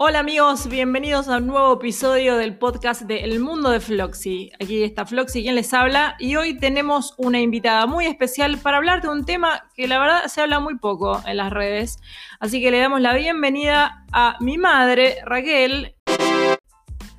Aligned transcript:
Hola 0.00 0.20
amigos, 0.20 0.68
bienvenidos 0.68 1.26
a 1.26 1.38
un 1.38 1.48
nuevo 1.48 1.72
episodio 1.74 2.36
del 2.36 2.56
podcast 2.56 3.02
de 3.02 3.24
El 3.24 3.40
Mundo 3.40 3.70
de 3.70 3.80
Floxy. 3.80 4.52
Aquí 4.60 4.84
está 4.84 5.04
Floxy 5.04 5.42
quien 5.42 5.56
les 5.56 5.74
habla 5.74 6.14
y 6.20 6.36
hoy 6.36 6.56
tenemos 6.56 7.14
una 7.16 7.40
invitada 7.40 7.84
muy 7.86 8.06
especial 8.06 8.58
para 8.58 8.76
hablar 8.76 9.02
de 9.02 9.08
un 9.08 9.24
tema 9.24 9.68
que 9.74 9.88
la 9.88 9.98
verdad 9.98 10.26
se 10.26 10.40
habla 10.40 10.60
muy 10.60 10.78
poco 10.78 11.20
en 11.26 11.38
las 11.38 11.52
redes. 11.52 11.98
Así 12.38 12.62
que 12.62 12.70
le 12.70 12.78
damos 12.78 13.00
la 13.00 13.12
bienvenida 13.12 14.04
a 14.12 14.36
mi 14.38 14.56
madre, 14.56 15.16
Raquel, 15.24 15.96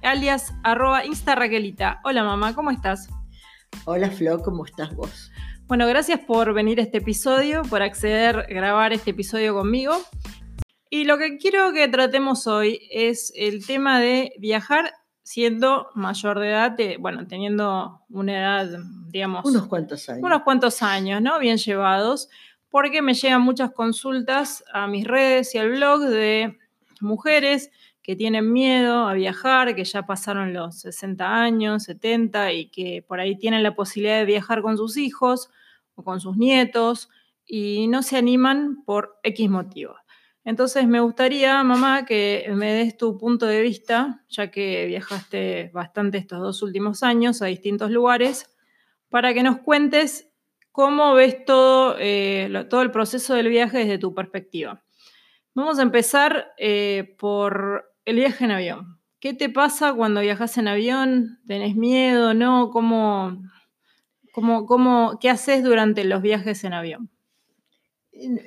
alias 0.01 0.53
arroba 0.63 1.05
Insta 1.05 1.35
Raquelita. 1.35 1.99
Hola 2.05 2.23
mamá, 2.23 2.55
¿cómo 2.55 2.71
estás? 2.71 3.09
Hola 3.83 4.09
Flo, 4.09 4.41
¿cómo 4.41 4.63
estás 4.63 4.95
vos? 4.95 5.33
Bueno, 5.67 5.85
gracias 5.85 6.21
por 6.21 6.53
venir 6.53 6.79
a 6.79 6.83
este 6.83 6.99
episodio, 6.99 7.61
por 7.63 7.81
acceder 7.81 8.37
a 8.37 8.43
grabar 8.43 8.93
este 8.93 9.11
episodio 9.11 9.53
conmigo. 9.53 9.97
Y 10.89 11.03
lo 11.03 11.17
que 11.17 11.37
quiero 11.37 11.71
que 11.71 11.87
tratemos 11.87 12.47
hoy 12.47 12.87
es 12.91 13.31
el 13.35 13.65
tema 13.65 13.99
de 13.99 14.33
viajar 14.39 14.93
siendo 15.21 15.89
mayor 15.93 16.39
de 16.39 16.49
edad, 16.49 16.75
bueno, 16.99 17.27
teniendo 17.27 18.01
una 18.09 18.39
edad, 18.39 18.79
digamos... 19.07 19.45
Unos 19.45 19.67
cuantos 19.67 20.09
años. 20.09 20.23
Unos 20.23 20.41
cuantos 20.41 20.81
años, 20.81 21.21
¿no? 21.21 21.37
Bien 21.37 21.57
llevados, 21.57 22.29
porque 22.69 23.03
me 23.03 23.13
llegan 23.13 23.43
muchas 23.43 23.71
consultas 23.71 24.63
a 24.73 24.87
mis 24.87 25.05
redes 25.05 25.53
y 25.53 25.59
al 25.59 25.69
blog 25.69 26.01
de 26.01 26.57
mujeres 27.01 27.69
que 28.01 28.15
tienen 28.15 28.51
miedo 28.51 29.07
a 29.07 29.13
viajar, 29.13 29.75
que 29.75 29.83
ya 29.83 30.07
pasaron 30.07 30.51
los 30.51 30.79
60 30.79 31.41
años, 31.43 31.83
70 31.83 32.53
y 32.53 32.69
que 32.69 33.05
por 33.07 33.19
ahí 33.19 33.37
tienen 33.37 33.61
la 33.61 33.75
posibilidad 33.75 34.17
de 34.17 34.25
viajar 34.25 34.63
con 34.63 34.77
sus 34.77 34.97
hijos 34.97 35.51
o 35.93 36.03
con 36.03 36.19
sus 36.19 36.35
nietos 36.35 37.09
y 37.45 37.87
no 37.87 38.01
se 38.01 38.17
animan 38.17 38.83
por 38.83 39.19
X 39.21 39.47
motivos. 39.47 39.99
Entonces 40.45 40.87
me 40.87 40.99
gustaría, 40.99 41.61
mamá, 41.63 42.05
que 42.05 42.49
me 42.55 42.73
des 42.73 42.97
tu 42.97 43.17
punto 43.17 43.45
de 43.45 43.61
vista, 43.61 44.23
ya 44.29 44.49
que 44.49 44.85
viajaste 44.85 45.69
bastante 45.73 46.17
estos 46.17 46.39
dos 46.39 46.61
últimos 46.61 47.03
años 47.03 47.41
a 47.41 47.47
distintos 47.47 47.91
lugares, 47.91 48.49
para 49.09 49.33
que 49.33 49.43
nos 49.43 49.59
cuentes 49.59 50.31
cómo 50.71 51.13
ves 51.13 51.43
todo, 51.45 51.95
eh, 51.99 52.65
todo 52.69 52.81
el 52.81 52.91
proceso 52.91 53.33
del 53.33 53.49
viaje 53.49 53.79
desde 53.79 53.97
tu 53.97 54.13
perspectiva. 54.13 54.83
Vamos 55.53 55.77
a 55.79 55.81
empezar 55.81 56.53
eh, 56.57 57.15
por 57.17 57.93
el 58.05 58.15
viaje 58.15 58.45
en 58.45 58.51
avión. 58.51 58.99
¿Qué 59.19 59.33
te 59.33 59.49
pasa 59.49 59.93
cuando 59.93 60.21
viajas 60.21 60.57
en 60.57 60.69
avión? 60.69 61.39
¿Tenés 61.45 61.75
miedo? 61.75 62.33
¿No? 62.33 62.69
¿Cómo, 62.69 63.41
cómo, 64.31 64.65
cómo, 64.65 65.17
¿Qué 65.19 65.29
haces 65.29 65.63
durante 65.63 66.05
los 66.05 66.21
viajes 66.21 66.63
en 66.63 66.73
avión? 66.73 67.09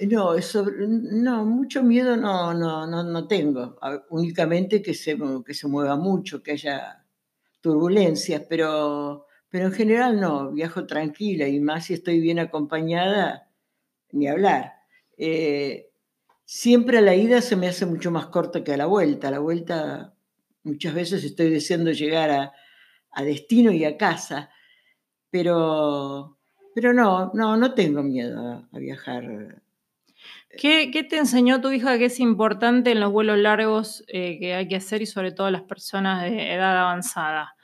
No, 0.08 0.34
eso, 0.34 0.66
no, 0.66 1.44
mucho 1.46 1.82
miedo 1.82 2.16
no, 2.16 2.52
no, 2.52 2.86
no, 2.86 3.26
tengo. 3.26 3.78
Únicamente 4.10 4.82
que 4.82 4.94
se, 4.94 5.16
que 5.46 5.54
se 5.54 5.68
mueva 5.68 5.96
mucho, 5.96 6.42
que 6.42 6.52
haya 6.52 7.04
turbulencias, 7.60 8.42
pero, 8.48 9.26
pero 9.48 9.66
en 9.66 9.72
general 9.72 10.20
no, 10.20 10.50
viajo 10.52 10.86
tranquila 10.86 11.48
y 11.48 11.60
más 11.60 11.86
si 11.86 11.94
estoy 11.94 12.20
bien 12.20 12.38
acompañada, 12.38 13.50
ni 14.10 14.28
hablar. 14.28 14.74
Eh, 15.16 15.90
siempre 16.44 16.98
a 16.98 17.02
la 17.02 17.14
ida 17.14 17.40
se 17.40 17.56
me 17.56 17.68
hace 17.68 17.86
mucho 17.86 18.10
más 18.10 18.26
corta 18.26 18.62
que 18.64 18.74
a 18.74 18.76
la 18.76 18.86
vuelta. 18.86 19.28
A 19.28 19.32
la 19.32 19.38
vuelta 19.38 20.14
muchas 20.64 20.94
veces 20.94 21.24
estoy 21.24 21.50
deseando 21.50 21.92
llegar 21.92 22.30
a, 22.30 22.52
a 23.10 23.22
destino 23.22 23.72
y 23.72 23.84
a 23.84 23.96
casa, 23.96 24.50
pero 25.30 26.38
pero 26.74 26.92
no, 26.92 27.30
no, 27.34 27.56
no 27.56 27.74
tengo 27.74 28.02
miedo 28.02 28.66
a, 28.72 28.78
viajar. 28.78 29.62
¿Qué, 30.56 31.06
te 31.08 31.18
enseñó 31.18 31.60
tu 31.60 31.70
hija 31.70 31.98
que 31.98 32.06
es 32.06 32.20
importante 32.20 32.92
en 32.92 33.00
los 33.00 33.12
vuelos 33.12 33.38
largos 33.38 34.04
eh, 34.08 34.38
que 34.38 34.54
hay 34.54 34.68
que 34.68 34.76
hacer 34.76 35.02
y 35.02 35.06
sobre 35.06 35.32
todo 35.32 35.50
las 35.50 35.62
personas 35.62 36.22
de 36.22 36.54
edad 36.54 36.76
avanzada? 36.78 37.56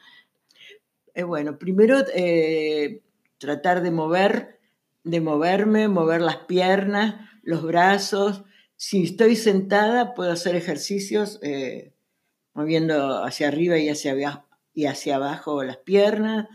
Eh, 1.15 1.23
bueno, 1.23 1.59
primero 1.59 1.99
eh, 2.15 3.03
tratar 3.39 3.83
de 3.83 3.91
mover, 3.91 4.61
de 5.05 5.21
moverme, 5.21 5.89
mover 5.89 6.21
las 6.21 6.39
piernas, 6.39 7.17
los 7.43 7.63
brazos. 7.63 8.45
Si 8.77 9.05
estoy 9.05 9.37
sentada, 9.37 10.15
puedo 10.15 10.33
hacer 10.33 10.55
ejercicios 10.55 11.41
moviendo 12.55 13.25
hacia 13.25 13.49
arriba 13.49 13.79
y 13.79 13.89
hacia, 13.89 14.45
y 14.75 14.87
hacia 14.87 15.17
abajo 15.17 15.63
las 15.65 15.79
piernas 15.79 16.47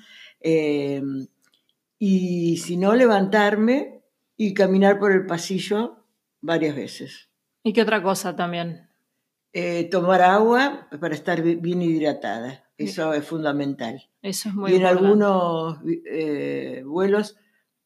y 2.05 2.57
si 2.57 2.75
no, 2.75 2.95
levantarme 2.95 4.03
y 4.35 4.53
caminar 4.53 4.99
por 4.99 5.13
el 5.13 5.25
pasillo 5.25 6.03
varias 6.41 6.75
veces. 6.75 7.29
¿Y 7.63 7.71
qué 7.71 7.81
otra 7.81 8.03
cosa 8.03 8.35
también? 8.35 8.89
Eh, 9.53 9.87
tomar 9.89 10.21
agua 10.21 10.89
para 10.99 11.15
estar 11.15 11.41
bien 11.41 11.81
hidratada. 11.81 12.65
Eso 12.77 13.13
es 13.13 13.25
fundamental. 13.25 14.09
Eso 14.21 14.49
es 14.49 14.55
muy 14.55 14.73
Y 14.73 14.75
en 14.75 14.85
algunos 14.85 15.77
eh, 16.05 16.83
vuelos 16.85 17.37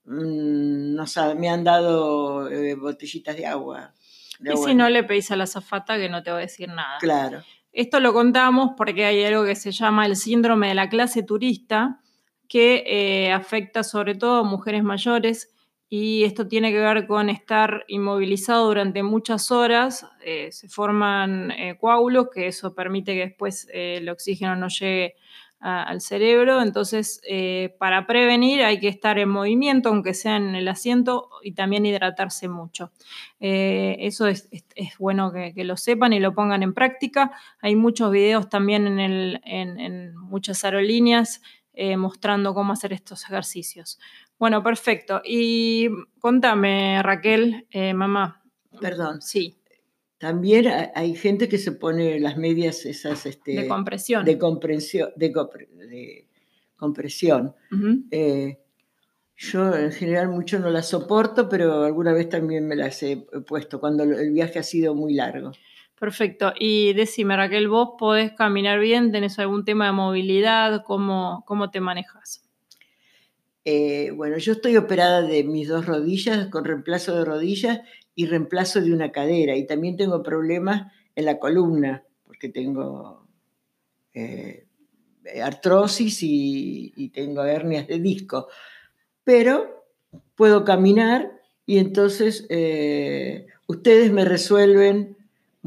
mm, 0.05 0.95
no 0.95 1.05
me 1.37 1.49
han 1.49 1.63
dado 1.63 2.49
eh, 2.49 2.73
botellitas 2.73 3.37
de 3.37 3.45
agua. 3.45 3.93
y 4.39 4.57
si 4.57 4.73
no 4.73 4.89
le 4.89 5.03
pedís 5.03 5.29
a 5.29 5.35
la 5.35 5.45
zafata 5.45 5.95
que 5.97 6.09
no 6.09 6.23
te 6.23 6.31
va 6.31 6.37
a 6.37 6.41
decir 6.41 6.69
nada. 6.69 6.97
Claro. 6.99 7.43
Esto 7.71 7.99
lo 7.99 8.13
contamos 8.13 8.71
porque 8.75 9.05
hay 9.05 9.23
algo 9.25 9.45
que 9.45 9.53
se 9.53 9.71
llama 9.71 10.07
el 10.07 10.15
síndrome 10.15 10.69
de 10.69 10.73
la 10.73 10.89
clase 10.89 11.21
turista, 11.21 12.01
que 12.47 12.83
eh, 12.87 13.31
afecta 13.31 13.83
sobre 13.83 14.15
todo 14.15 14.37
a 14.39 14.43
mujeres 14.43 14.83
mayores 14.83 15.53
y 15.89 16.23
esto 16.25 16.47
tiene 16.47 16.71
que 16.71 16.79
ver 16.79 17.07
con 17.07 17.29
estar 17.29 17.85
inmovilizado 17.87 18.67
durante 18.67 19.03
muchas 19.03 19.51
horas, 19.51 20.05
eh, 20.21 20.51
se 20.51 20.67
forman 20.67 21.51
eh, 21.51 21.77
coágulos, 21.79 22.27
que 22.33 22.47
eso 22.47 22.75
permite 22.75 23.13
que 23.13 23.27
después 23.27 23.69
el 23.71 24.09
oxígeno 24.09 24.55
no 24.55 24.67
llegue 24.67 25.15
al 25.59 26.01
cerebro, 26.01 26.61
entonces 26.61 27.19
para 27.79 28.05
prevenir 28.05 28.61
hay 28.61 28.79
que 28.79 28.89
estar 28.89 29.17
en 29.17 29.29
movimiento, 29.29 29.89
aunque 29.89 30.13
sea 30.13 30.35
en 30.35 30.53
el 30.53 30.67
asiento, 30.67 31.31
y 31.41 31.53
también 31.53 31.83
hidratarse 31.83 32.47
mucho. 32.47 32.91
eso 33.39 34.27
es, 34.27 34.47
bueno 34.99 35.31
que, 35.33 35.63
lo 35.63 35.75
sepan 35.75 36.13
y 36.13 36.19
lo 36.19 36.35
pongan 36.35 36.61
en 36.61 36.75
práctica. 36.75 37.31
Hay 37.59 37.75
muchos 37.75 38.11
videos 38.11 38.49
también 38.49 38.99
en, 38.99 39.41
en 39.43 40.15
muchas 40.15 40.63
aerolíneas 40.63 41.41
eh, 41.79 41.95
mostrando 41.95 42.55
cómo 42.55 42.73
hacer 42.73 42.91
estos 42.91 43.23
ejercicios. 43.25 43.99
Bueno, 44.39 44.63
perfecto. 44.63 45.21
Y 45.23 45.89
contame, 46.19 47.03
Raquel, 47.03 47.67
eh, 47.69 47.93
mamá. 47.93 48.41
Perdón. 48.81 49.21
Sí. 49.21 49.59
También 50.17 50.65
hay 50.95 51.15
gente 51.15 51.47
que 51.47 51.59
se 51.59 51.71
pone 51.71 52.19
las 52.19 52.35
medias 52.35 52.83
esas... 52.87 53.27
Este, 53.27 53.51
de 53.51 53.67
compresión. 53.67 54.25
De 54.25 54.39
compresión. 54.39 55.11
De, 55.15 55.31
compresión. 56.75 57.55
Eh, 58.09 58.57
yo 59.35 59.75
en 59.75 59.91
general 59.91 60.29
mucho 60.29 60.57
no 60.57 60.71
las 60.71 60.89
soporto, 60.89 61.47
pero 61.47 61.83
alguna 61.83 62.11
vez 62.11 62.27
también 62.27 62.67
me 62.67 62.75
las 62.75 63.03
he 63.03 63.17
puesto 63.47 63.79
cuando 63.79 64.03
el 64.03 64.31
viaje 64.31 64.57
ha 64.57 64.63
sido 64.63 64.95
muy 64.95 65.13
largo. 65.13 65.51
Perfecto. 65.99 66.53
Y 66.59 66.93
decime, 66.93 67.35
Raquel, 67.35 67.67
¿vos 67.69 67.91
podés 67.97 68.31
caminar 68.33 68.79
bien? 68.79 69.11
¿Tenés 69.11 69.39
algún 69.39 69.65
tema 69.65 69.87
de 69.87 69.93
movilidad? 69.93 70.83
¿Cómo, 70.85 71.43
cómo 71.47 71.71
te 71.71 71.81
manejas? 71.81 72.43
Eh, 73.65 74.11
bueno, 74.11 74.37
yo 74.37 74.53
estoy 74.53 74.77
operada 74.77 75.23
de 75.23 75.43
mis 75.43 75.67
dos 75.67 75.87
rodillas, 75.87 76.47
con 76.47 76.65
reemplazo 76.65 77.17
de 77.17 77.25
rodillas 77.25 77.81
y 78.13 78.27
reemplazo 78.27 78.79
de 78.79 78.93
una 78.93 79.11
cadera. 79.11 79.55
Y 79.55 79.65
también 79.65 79.97
tengo 79.97 80.21
problemas 80.21 80.93
en 81.15 81.25
la 81.25 81.39
columna, 81.39 82.03
porque 82.25 82.49
tengo 82.49 83.27
eh, 84.13 84.67
artrosis 85.43 86.19
y, 86.21 87.09
tengo 87.13 87.43
hernias 87.43 87.87
de 87.87 87.99
disco. 87.99 88.47
Pero 89.23 89.83
puedo 90.35 90.63
caminar 90.63 91.41
y 91.65 91.79
entonces 91.79 92.45
eh, 92.49 93.47
ustedes 93.65 94.11
me 94.11 94.25
resuelven 94.25 95.16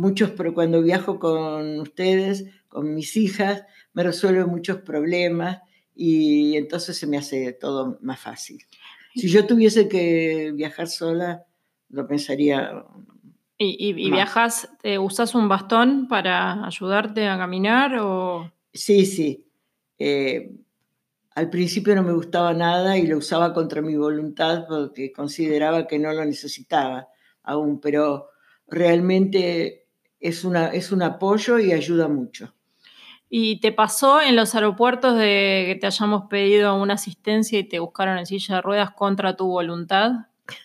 muchos, 0.00 0.31
pero 0.31 0.55
cuando 0.55 0.82
viajo 0.82 1.19
con 1.19 1.79
ustedes, 1.81 2.47
con 2.69 2.94
mis 2.94 3.17
hijas, 3.17 3.64
me 3.93 4.02
resuelve 4.02 4.44
muchos 4.47 4.79
problemas 4.79 5.61
y 5.94 6.56
entonces 6.56 6.97
se 6.97 7.06
me 7.06 7.19
hace 7.19 7.52
todo 7.52 7.99
más 8.00 8.19
fácil. 8.19 8.64
Si 9.14 9.29
yo 9.29 9.47
tuviese 9.47 9.88
que 9.88 10.52
viajar 10.55 10.88
sola, 10.88 11.44
lo 11.88 12.06
pensaría. 12.06 12.85
¿Y, 13.58 13.93
viajas, 13.93 14.70
eh, 14.82 14.99
usas 14.99 15.35
un 15.35 15.49
bastón 15.49 16.08
para 16.08 16.64
ayudarte 16.64 17.29
a 17.29 17.37
caminar? 17.37 17.99
O... 17.99 18.50
Sí, 18.73 19.05
sí. 19.05 19.44
Eh, 19.99 20.50
al 21.35 21.50
principio 21.50 21.94
no 21.94 22.03
me 22.03 22.14
gustaba 22.14 22.55
nada 22.55 22.96
y 22.96 23.06
lo 23.06 23.19
usaba 23.19 23.53
contra 23.53 23.82
mi 23.82 23.96
voluntad 23.96 24.64
porque 24.67 25.12
consideraba 25.12 25.87
que 25.87 25.99
no 25.99 26.12
lo 26.12 26.25
necesitaba 26.25 27.08
aún, 27.43 27.81
pero 27.81 28.31
realmente 28.67 29.80
es, 30.20 30.44
una, 30.44 30.69
es 30.69 30.93
un 30.93 31.02
apoyo 31.02 31.58
y 31.58 31.72
ayuda 31.72 32.08
mucho. 32.08 32.55
¿Y 33.28 33.61
te 33.61 33.72
pasó 33.72 34.20
en 34.20 34.37
los 34.37 34.55
aeropuertos 34.55 35.17
de 35.17 35.64
que 35.67 35.78
te 35.81 35.87
hayamos 35.87 36.25
pedido 36.28 36.75
una 36.81 36.94
asistencia 36.94 37.58
y 37.58 37.64
te 37.64 37.78
buscaron 37.78 38.19
en 38.19 38.26
silla 38.26 38.56
de 38.56 38.62
ruedas 38.62 38.90
contra 38.90 39.37
tu 39.37 39.46
voluntad 39.46 40.12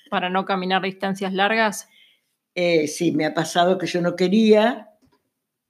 para 0.10 0.30
no 0.30 0.46
caminar 0.46 0.82
distancias 0.82 1.34
largas? 1.34 1.90
Eh, 2.56 2.88
sí, 2.88 3.12
me 3.12 3.26
ha 3.26 3.34
pasado 3.34 3.78
que 3.78 3.86
yo 3.86 4.02
no 4.02 4.16
quería 4.16 4.92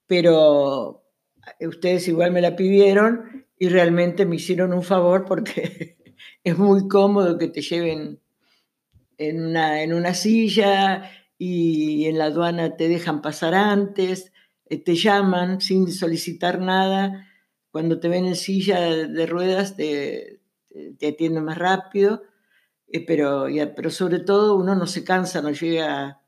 pero 0.08 1.04
ustedes 1.60 2.08
igual 2.08 2.32
me 2.32 2.42
la 2.42 2.56
pidieron 2.56 3.46
y 3.58 3.70
realmente 3.70 4.26
me 4.26 4.36
hicieron 4.36 4.74
un 4.74 4.84
favor 4.84 5.26
porque 5.26 5.98
es 6.44 6.58
muy 6.58 6.88
cómodo 6.88 7.38
que 7.38 7.48
te 7.48 7.62
lleven 7.62 8.20
en 9.18 9.46
una, 9.46 9.82
en 9.82 9.94
una 9.94 10.14
silla 10.14 11.10
y 11.38 12.06
en 12.06 12.18
la 12.18 12.26
aduana 12.26 12.78
te 12.78 12.88
dejan 12.88 13.22
pasar 13.22 13.54
antes, 13.54 14.32
eh, 14.66 14.78
te 14.78 14.96
llaman 14.96 15.62
sin 15.62 15.92
solicitar 15.92 16.60
nada, 16.60 17.28
cuando 17.72 18.00
te 18.00 18.08
ven 18.08 18.26
en 18.26 18.36
silla 18.36 18.80
de 18.80 19.26
ruedas 19.26 19.76
te, 19.76 20.42
atienden 21.06 21.44
más 21.44 21.58
rápido, 21.58 22.24
eh, 22.88 23.06
pero, 23.06 23.48
pero 23.76 23.90
sobre 23.90 24.20
todo 24.20 24.56
uno 24.56 24.76
no 24.76 24.88
se 24.88 25.04
cansa, 25.04 25.42
no 25.42 25.52
llega 25.52 26.22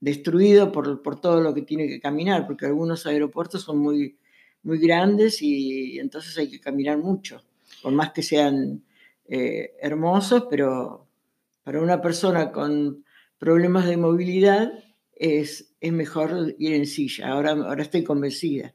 destruido 0.00 0.72
por, 0.72 1.02
por 1.02 1.20
todo 1.20 1.40
lo 1.40 1.54
que 1.54 1.62
tiene 1.62 1.86
que 1.88 2.00
caminar, 2.00 2.46
porque 2.46 2.66
algunos 2.66 3.06
aeropuertos 3.06 3.62
son 3.62 3.78
muy, 3.78 4.18
muy 4.62 4.78
grandes 4.78 5.42
y 5.42 5.98
entonces 5.98 6.36
hay 6.38 6.50
que 6.50 6.60
caminar 6.60 6.98
mucho, 6.98 7.42
por 7.82 7.92
más 7.92 8.12
que 8.12 8.22
sean 8.22 8.84
eh, 9.26 9.74
hermosos, 9.80 10.46
pero 10.50 11.06
para 11.62 11.80
una 11.80 12.00
persona 12.00 12.52
con 12.52 13.04
problemas 13.42 13.86
de 13.88 13.96
movilidad 13.96 14.72
es, 15.16 15.74
es 15.80 15.92
mejor 15.92 16.54
ir 16.60 16.74
en 16.74 16.86
silla. 16.86 17.30
Ahora, 17.30 17.50
ahora 17.50 17.82
estoy 17.82 18.04
convencida. 18.04 18.72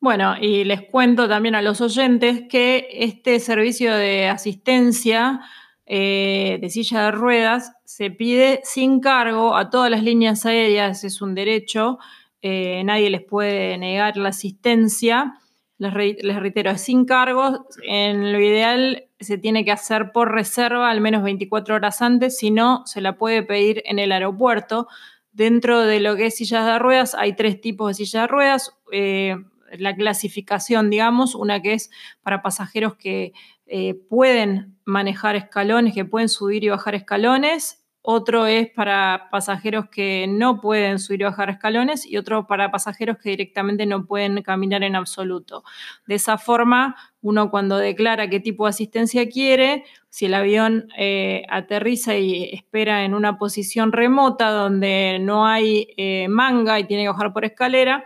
Bueno, 0.00 0.34
y 0.40 0.64
les 0.64 0.80
cuento 0.88 1.28
también 1.28 1.54
a 1.54 1.60
los 1.60 1.82
oyentes 1.82 2.44
que 2.48 2.88
este 2.90 3.38
servicio 3.38 3.94
de 3.94 4.28
asistencia 4.28 5.42
eh, 5.84 6.56
de 6.58 6.70
silla 6.70 7.02
de 7.02 7.10
ruedas 7.10 7.72
se 7.84 8.10
pide 8.10 8.62
sin 8.64 9.00
cargo 9.00 9.54
a 9.54 9.68
todas 9.68 9.90
las 9.90 10.02
líneas 10.02 10.46
aéreas, 10.46 11.04
es 11.04 11.20
un 11.20 11.34
derecho, 11.34 11.98
eh, 12.40 12.82
nadie 12.84 13.10
les 13.10 13.22
puede 13.22 13.76
negar 13.76 14.16
la 14.16 14.30
asistencia. 14.30 15.34
Les, 15.78 15.94
reitero, 15.94 16.72
es 16.72 16.80
sin 16.80 17.04
cargo. 17.04 17.66
En 17.84 18.32
lo 18.32 18.40
ideal 18.40 19.04
se 19.20 19.38
tiene 19.38 19.64
que 19.64 19.70
hacer 19.70 20.10
por 20.10 20.32
reserva 20.32 20.90
al 20.90 21.00
menos 21.00 21.22
24 21.22 21.76
horas 21.76 22.02
antes, 22.02 22.36
si 22.36 22.50
no, 22.50 22.84
se 22.86 23.00
la 23.00 23.16
puede 23.16 23.44
pedir 23.44 23.82
en 23.86 24.00
el 24.00 24.10
aeropuerto. 24.10 24.88
Dentro 25.32 25.82
de 25.82 26.00
lo 26.00 26.16
que 26.16 26.26
es 26.26 26.36
sillas 26.36 26.66
de 26.66 26.80
ruedas, 26.80 27.14
hay 27.14 27.36
tres 27.36 27.60
tipos 27.60 27.88
de 27.88 27.94
sillas 27.94 28.24
de 28.24 28.26
ruedas. 28.26 28.76
Eh, 28.90 29.36
la 29.78 29.94
clasificación, 29.94 30.90
digamos, 30.90 31.36
una 31.36 31.62
que 31.62 31.74
es 31.74 31.90
para 32.22 32.42
pasajeros 32.42 32.96
que 32.96 33.32
eh, 33.66 33.94
pueden 33.94 34.76
manejar 34.84 35.36
escalones, 35.36 35.94
que 35.94 36.04
pueden 36.04 36.28
subir 36.28 36.64
y 36.64 36.70
bajar 36.70 36.96
escalones, 36.96 37.84
otro 38.02 38.46
es 38.46 38.70
para 38.70 39.28
pasajeros 39.30 39.88
que 39.90 40.26
no 40.28 40.60
pueden 40.60 40.98
subir 40.98 41.20
y 41.20 41.24
bajar 41.24 41.50
escalones 41.50 42.06
y 42.06 42.16
otro 42.16 42.46
para 42.46 42.70
pasajeros 42.70 43.18
que 43.18 43.30
directamente 43.30 43.86
no 43.86 44.06
pueden 44.06 44.42
caminar 44.42 44.82
en 44.82 44.96
absoluto. 44.96 45.64
De 46.06 46.14
esa 46.14 46.38
forma, 46.38 46.96
uno 47.20 47.50
cuando 47.50 47.76
declara 47.76 48.30
qué 48.30 48.40
tipo 48.40 48.64
de 48.64 48.70
asistencia 48.70 49.28
quiere, 49.28 49.84
si 50.08 50.26
el 50.26 50.34
avión 50.34 50.88
eh, 50.96 51.42
aterriza 51.50 52.16
y 52.16 52.44
espera 52.54 53.04
en 53.04 53.14
una 53.14 53.36
posición 53.36 53.92
remota 53.92 54.50
donde 54.50 55.18
no 55.20 55.46
hay 55.46 55.88
eh, 55.96 56.28
manga 56.28 56.78
y 56.78 56.84
tiene 56.84 57.02
que 57.02 57.10
bajar 57.10 57.32
por 57.32 57.44
escalera, 57.44 58.04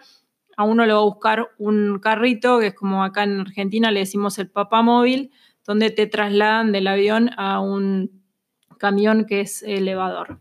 a 0.56 0.64
uno 0.64 0.86
le 0.86 0.92
va 0.92 1.00
a 1.00 1.04
buscar 1.04 1.50
un 1.58 1.98
carrito, 1.98 2.58
que 2.60 2.68
es 2.68 2.74
como 2.74 3.04
acá 3.04 3.24
en 3.24 3.40
Argentina 3.40 3.90
le 3.90 4.00
decimos 4.00 4.38
el 4.38 4.50
papamóvil, 4.50 5.30
donde 5.64 5.90
te 5.90 6.06
trasladan 6.06 6.72
del 6.72 6.86
avión 6.86 7.30
a 7.36 7.60
un 7.60 8.21
camión 8.82 9.26
que 9.26 9.42
es 9.42 9.62
elevador. 9.62 10.40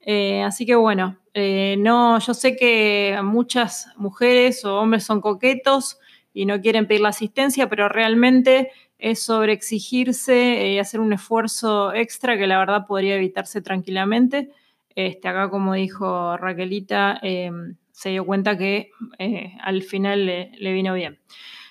Eh, 0.00 0.42
así 0.42 0.64
que 0.64 0.74
bueno, 0.74 1.18
eh, 1.34 1.76
no, 1.78 2.18
yo 2.18 2.32
sé 2.32 2.56
que 2.56 3.20
muchas 3.22 3.88
mujeres 3.96 4.64
o 4.64 4.78
hombres 4.78 5.04
son 5.04 5.20
coquetos 5.20 5.98
y 6.32 6.46
no 6.46 6.58
quieren 6.62 6.86
pedir 6.86 7.02
la 7.02 7.10
asistencia, 7.10 7.68
pero 7.68 7.90
realmente 7.90 8.70
es 8.98 9.22
sobre 9.22 9.52
exigirse 9.52 10.68
y 10.68 10.78
hacer 10.78 11.00
un 11.00 11.12
esfuerzo 11.12 11.92
extra 11.92 12.38
que 12.38 12.46
la 12.46 12.58
verdad 12.58 12.86
podría 12.86 13.16
evitarse 13.16 13.60
tranquilamente. 13.60 14.50
Este, 14.94 15.28
acá, 15.28 15.50
como 15.50 15.74
dijo 15.74 16.36
Raquelita, 16.38 17.18
em, 17.22 17.76
se 17.90 18.08
dio 18.08 18.24
cuenta 18.24 18.56
que 18.56 18.90
eh, 19.18 19.52
al 19.60 19.82
final 19.82 20.24
le, 20.24 20.50
le, 20.56 20.72
vino 20.72 20.94
bien. 20.94 21.18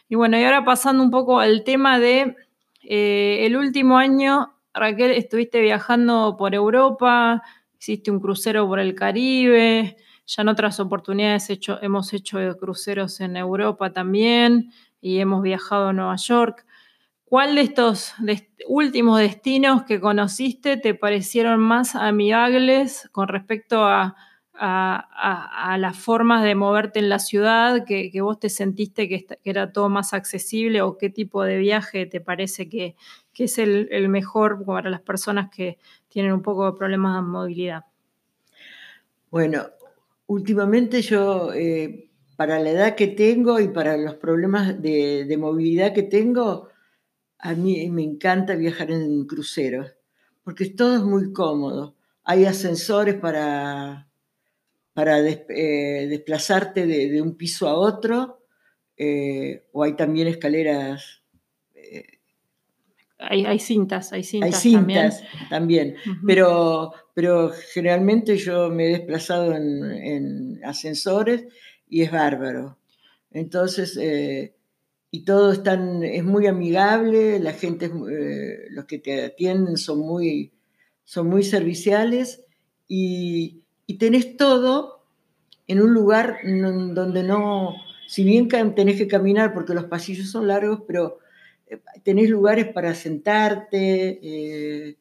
Y 0.07 0.15
bueno, 0.15 0.39
y 0.39 0.43
ahora 0.43 0.63
pasando 0.63 1.01
un 1.01 1.09
poco 1.09 1.39
al 1.39 1.63
tema 1.63 1.97
de 1.99 2.35
el 2.83 3.55
último 3.55 3.97
año 3.97 4.53
Raquel, 4.73 5.11
estuviste 5.11 5.61
viajando 5.61 6.35
por 6.37 6.55
Europa, 6.55 7.41
hiciste 7.79 8.11
un 8.11 8.19
crucero 8.19 8.67
por 8.67 8.79
el 8.79 8.95
Caribe, 8.95 9.97
ya 10.25 10.41
en 10.41 10.47
otras 10.47 10.79
oportunidades 10.79 11.49
hemos 11.81 12.13
hecho 12.13 12.39
cruceros 12.57 13.19
en 13.19 13.35
Europa 13.35 13.91
también 13.91 14.71
y 15.01 15.19
hemos 15.19 15.41
viajado 15.41 15.89
a 15.89 15.93
Nueva 15.93 16.15
York. 16.15 16.65
¿Cuál 17.25 17.55
de 17.55 17.61
estos 17.61 18.13
últimos 18.67 19.19
destinos 19.19 19.83
que 19.83 19.99
conociste 19.99 20.77
te 20.77 20.93
parecieron 20.93 21.59
más 21.59 21.95
amigables 21.95 23.09
con 23.11 23.27
respecto 23.27 23.83
a, 23.83 24.15
las 24.61 25.97
formas 25.97 26.43
de 26.43 26.53
moverte 26.53 26.99
en 26.99 27.09
la 27.09 27.19
ciudad, 27.19 27.83
que, 27.85 28.11
vos 28.21 28.39
te 28.39 28.49
sentiste 28.49 29.09
que, 29.09 29.25
era 29.43 29.71
todo 29.71 29.89
más 29.89 30.13
accesible 30.13 30.81
o 30.81 30.97
qué 30.97 31.09
tipo 31.09 31.43
de 31.43 31.57
viaje 31.57 32.05
te 32.05 32.21
parece 32.21 32.69
que, 32.69 32.95
es 33.37 33.57
el, 33.57 34.07
mejor 34.09 34.63
para 34.63 34.91
las 34.91 35.01
personas 35.01 35.49
que 35.49 35.79
tienen 36.09 36.33
un 36.33 36.43
poco 36.43 36.71
de 36.71 36.77
problemas 36.77 37.15
de 37.15 37.21
movilidad? 37.27 37.85
Bueno, 39.31 39.65
últimamente 40.27 41.01
yo, 41.01 41.51
eh, 41.53 42.11
para 42.35 42.59
la 42.59 42.69
edad 42.69 42.95
que 42.95 43.07
tengo 43.07 43.59
y 43.59 43.69
para 43.69 43.97
los 43.97 44.15
problemas 44.15 44.79
de, 44.79 45.35
movilidad 45.39 45.93
que 45.93 46.03
tengo, 46.03 46.67
a 47.39 47.53
mí 47.55 47.89
me 47.89 48.03
encanta 48.03 48.53
viajar 48.55 48.91
en 48.91 49.25
cruceros, 49.25 49.95
porque 50.43 50.69
todo 50.69 50.97
es 50.97 51.01
muy 51.01 51.33
cómodo. 51.33 51.95
Hay 52.23 52.45
ascensores 52.45 53.15
para, 53.15 54.10
para 54.93 55.19
eh, 55.19 56.07
desplazarte 56.09 56.85
de, 56.85 57.21
un 57.21 57.35
piso 57.35 57.67
a 57.67 57.75
otro, 57.75 58.43
eh, 58.97 59.67
o 59.71 59.83
hay 59.83 59.95
también 59.95 60.27
escaleras 60.27 61.21
hay, 63.21 63.59
cintas, 63.59 64.11
hay 64.13 64.23
cintas, 64.23 64.53
hay 64.53 64.71
cintas 64.71 65.23
también. 65.49 65.95
pero, 66.25 66.91
pero 67.13 67.51
generalmente 67.73 68.37
yo 68.37 68.69
me 68.69 68.87
he 68.87 68.97
desplazado 68.97 69.55
en, 69.55 70.59
ascensores 70.63 71.45
y 71.87 72.01
es 72.01 72.11
bárbaro. 72.11 72.77
Entonces, 73.31 73.97
eh, 73.97 74.55
y 75.11 75.23
todo 75.23 75.51
es, 75.51 75.61
es 75.65 76.23
muy 76.23 76.47
amigable, 76.47 77.39
la 77.39 77.53
gente, 77.53 77.85
eh, 77.85 78.67
los 78.69 78.85
que 78.85 78.99
te 78.99 79.25
atienden 79.25 79.77
son 79.77 79.99
muy, 79.99 80.51
son 81.03 81.27
muy 81.27 81.43
serviciales 81.43 82.43
y, 82.87 83.60
y 83.91 83.97
tenés 83.97 84.37
todo 84.37 85.03
en 85.67 85.81
un 85.81 85.93
lugar 85.93 86.37
donde 86.45 87.23
no, 87.23 87.75
si 88.07 88.23
bien 88.23 88.47
tenés 88.47 88.95
que 88.95 89.09
caminar 89.09 89.53
porque 89.53 89.73
los 89.73 89.83
pasillos 89.83 90.31
son 90.31 90.47
largos, 90.47 90.83
pero 90.87 91.19
tenés 92.01 92.29
lugares 92.29 92.71
para 92.71 92.95
sentarte, 92.95 94.19
eh, 94.23 94.97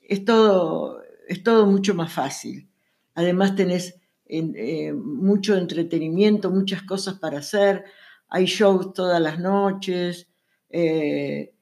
es, 0.00 0.24
todo, 0.24 1.02
es 1.28 1.42
todo 1.42 1.66
mucho 1.66 1.94
más 1.94 2.10
fácil. 2.10 2.66
Además 3.14 3.54
tenés 3.54 4.00
eh, 4.24 4.94
mucho 4.94 5.54
entretenimiento, 5.54 6.50
muchas 6.50 6.84
cosas 6.84 7.18
para 7.18 7.40
hacer, 7.40 7.84
hay 8.30 8.46
shows 8.46 8.94
todas 8.94 9.20
las 9.20 9.38
noches, 9.38 10.28
eh, 10.70 11.52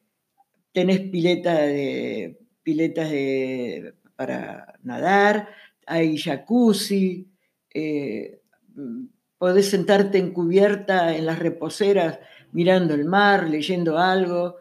tenés 0.71 1.01
pileta 1.11 1.55
de, 1.55 2.39
piletas 2.63 3.11
de, 3.11 3.95
para 4.15 4.79
nadar, 4.85 5.49
hay 5.87 6.19
jacuzzi, 6.19 7.29
podés 9.39 9.71
sentarte 9.71 10.19
en 10.19 10.33
cubierta 10.33 11.17
en 11.17 11.27
las 11.27 11.39
reposeras 11.39 12.19
mirando 12.53 12.95
el 12.95 13.05
mar, 13.05 13.49
leyendo 13.49 13.99
algo. 13.99 14.57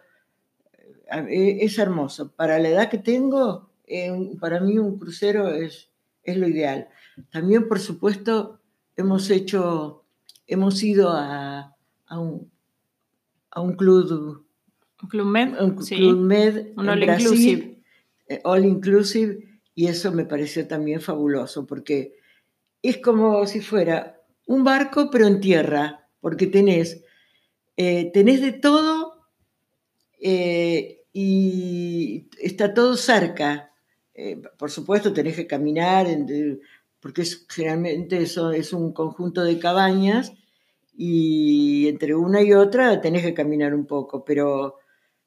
Eh, 1.29 1.57
es 1.61 1.77
hermoso. 1.79 2.31
Para 2.31 2.59
la 2.59 2.69
edad 2.69 2.89
que 2.89 2.97
tengo, 2.97 3.69
eh, 3.85 4.11
para 4.39 4.59
mí 4.59 4.77
un 4.77 4.97
crucero 4.97 5.49
es, 5.49 5.89
es 6.23 6.37
lo 6.37 6.47
ideal. 6.47 6.89
También, 7.31 7.67
por 7.67 7.79
supuesto, 7.79 8.59
hemos 8.95 9.29
hecho, 9.29 10.03
hemos 10.47 10.83
ido 10.83 11.11
a, 11.11 11.73
un, 12.11 12.51
a 13.51 13.61
un 13.61 13.75
club. 13.75 14.45
¿Un 15.01 15.09
club 15.09 15.27
med? 15.27 15.61
Un 15.61 15.75
club 15.75 16.17
med 16.17 16.73
un 16.75 16.89
all 16.89 17.03
inclusive. 17.03 17.81
Eh, 18.27 18.41
all 18.43 18.65
inclusive, 18.65 19.54
y 19.75 19.87
eso 19.87 20.11
me 20.11 20.25
pareció 20.25 20.67
también 20.67 21.01
fabuloso, 21.01 21.67
porque 21.67 22.15
es 22.81 22.97
como 22.97 23.45
si 23.45 23.61
fuera 23.61 24.21
un 24.47 24.63
barco, 24.63 25.09
pero 25.11 25.27
en 25.27 25.41
tierra, 25.41 26.07
porque 26.21 26.47
tenés 26.47 27.03
eh, 27.77 28.11
tenés 28.13 28.41
de 28.41 28.53
todo 28.53 29.27
eh, 30.19 31.03
y 31.13 32.29
está 32.41 32.73
todo 32.73 32.95
cerca. 32.95 33.71
Eh, 34.13 34.41
por 34.57 34.71
supuesto, 34.71 35.13
tenés 35.13 35.35
que 35.35 35.47
caminar, 35.47 36.07
porque 37.01 37.23
generalmente 37.49 38.21
eso 38.21 38.51
es 38.51 38.71
un 38.71 38.93
conjunto 38.93 39.43
de 39.43 39.59
cabañas 39.59 40.33
y 40.97 41.89
entre 41.89 42.15
una 42.15 42.41
y 42.41 42.53
otra 42.53 43.01
tenés 43.01 43.23
que 43.23 43.33
caminar 43.33 43.73
un 43.73 43.85
poco, 43.85 44.23
pero, 44.23 44.75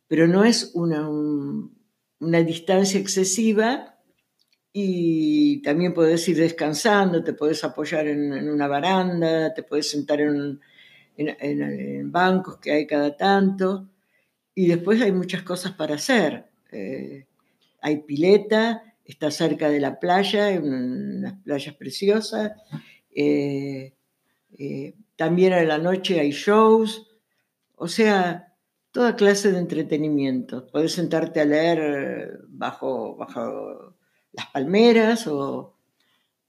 pero 0.06 0.26
no 0.26 0.44
es 0.44 0.70
una, 0.74 1.06
una 1.08 2.42
distancia 2.42 2.98
excesiva 2.98 3.97
y 4.80 5.60
también 5.62 5.92
puedes 5.92 6.28
ir 6.28 6.36
descansando, 6.36 7.24
te 7.24 7.32
puedes 7.32 7.64
apoyar 7.64 8.06
en, 8.06 8.48
una 8.48 8.68
baranda, 8.68 9.52
te 9.52 9.64
puedes 9.64 9.90
sentar 9.90 10.20
en, 10.20 10.60
bancos 12.12 12.58
que 12.58 12.70
hay 12.70 12.86
cada 12.86 13.16
tanto 13.16 13.88
y 14.54 14.68
después 14.68 15.02
hay 15.02 15.10
muchas 15.10 15.42
cosas 15.42 15.72
para 15.72 15.96
hacer. 15.96 16.46
Eh, 16.70 17.26
hay 17.80 17.96
pileta, 18.02 18.94
está 19.04 19.32
cerca 19.32 19.68
de 19.68 19.80
la 19.80 19.98
playa, 19.98 20.50
unas 20.62 21.34
playas 21.42 21.74
preciosas. 21.74 22.52
Eh, 23.10 23.94
eh, 24.58 24.94
también 25.16 25.54
a 25.54 25.64
la 25.64 25.78
noche 25.78 26.20
hay 26.20 26.30
shows, 26.30 27.08
o 27.74 27.88
sea, 27.88 28.54
toda 28.92 29.16
clase 29.16 29.50
de 29.50 29.58
entretenimiento. 29.58 30.68
Puedes 30.68 30.92
sentarte 30.92 31.40
a 31.40 31.44
leer 31.44 32.42
bajo, 32.46 33.16
bajo 33.16 33.97
las 34.38 34.46
palmeras 34.46 35.26
o... 35.26 35.74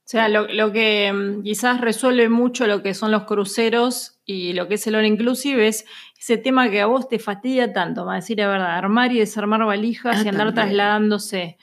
O 0.02 0.10
sea, 0.10 0.28
lo, 0.28 0.72
que 0.72 1.12
mm, 1.12 1.42
quizás 1.44 1.80
resuelve 1.80 2.28
mucho 2.28 2.66
lo 2.66 2.82
que 2.82 2.94
son 2.94 3.12
los 3.12 3.24
cruceros 3.24 4.18
y 4.24 4.54
lo 4.54 4.66
que 4.66 4.74
es 4.74 4.86
el 4.88 4.96
all 4.96 5.06
inclusive 5.06 5.68
es 5.68 5.84
ese 6.18 6.36
tema 6.36 6.68
que 6.68 6.80
a 6.80 6.86
vos 6.86 7.08
te 7.08 7.20
fastidia 7.20 7.72
tanto, 7.72 8.10
a 8.10 8.16
decir 8.16 8.38
la 8.38 8.48
verdad, 8.48 8.76
armar 8.76 9.12
y 9.12 9.20
desarmar 9.20 9.64
valijas 9.64 10.16
ah, 10.18 10.22
y 10.24 10.28
andar 10.28 10.52
trasladándose. 10.52 11.58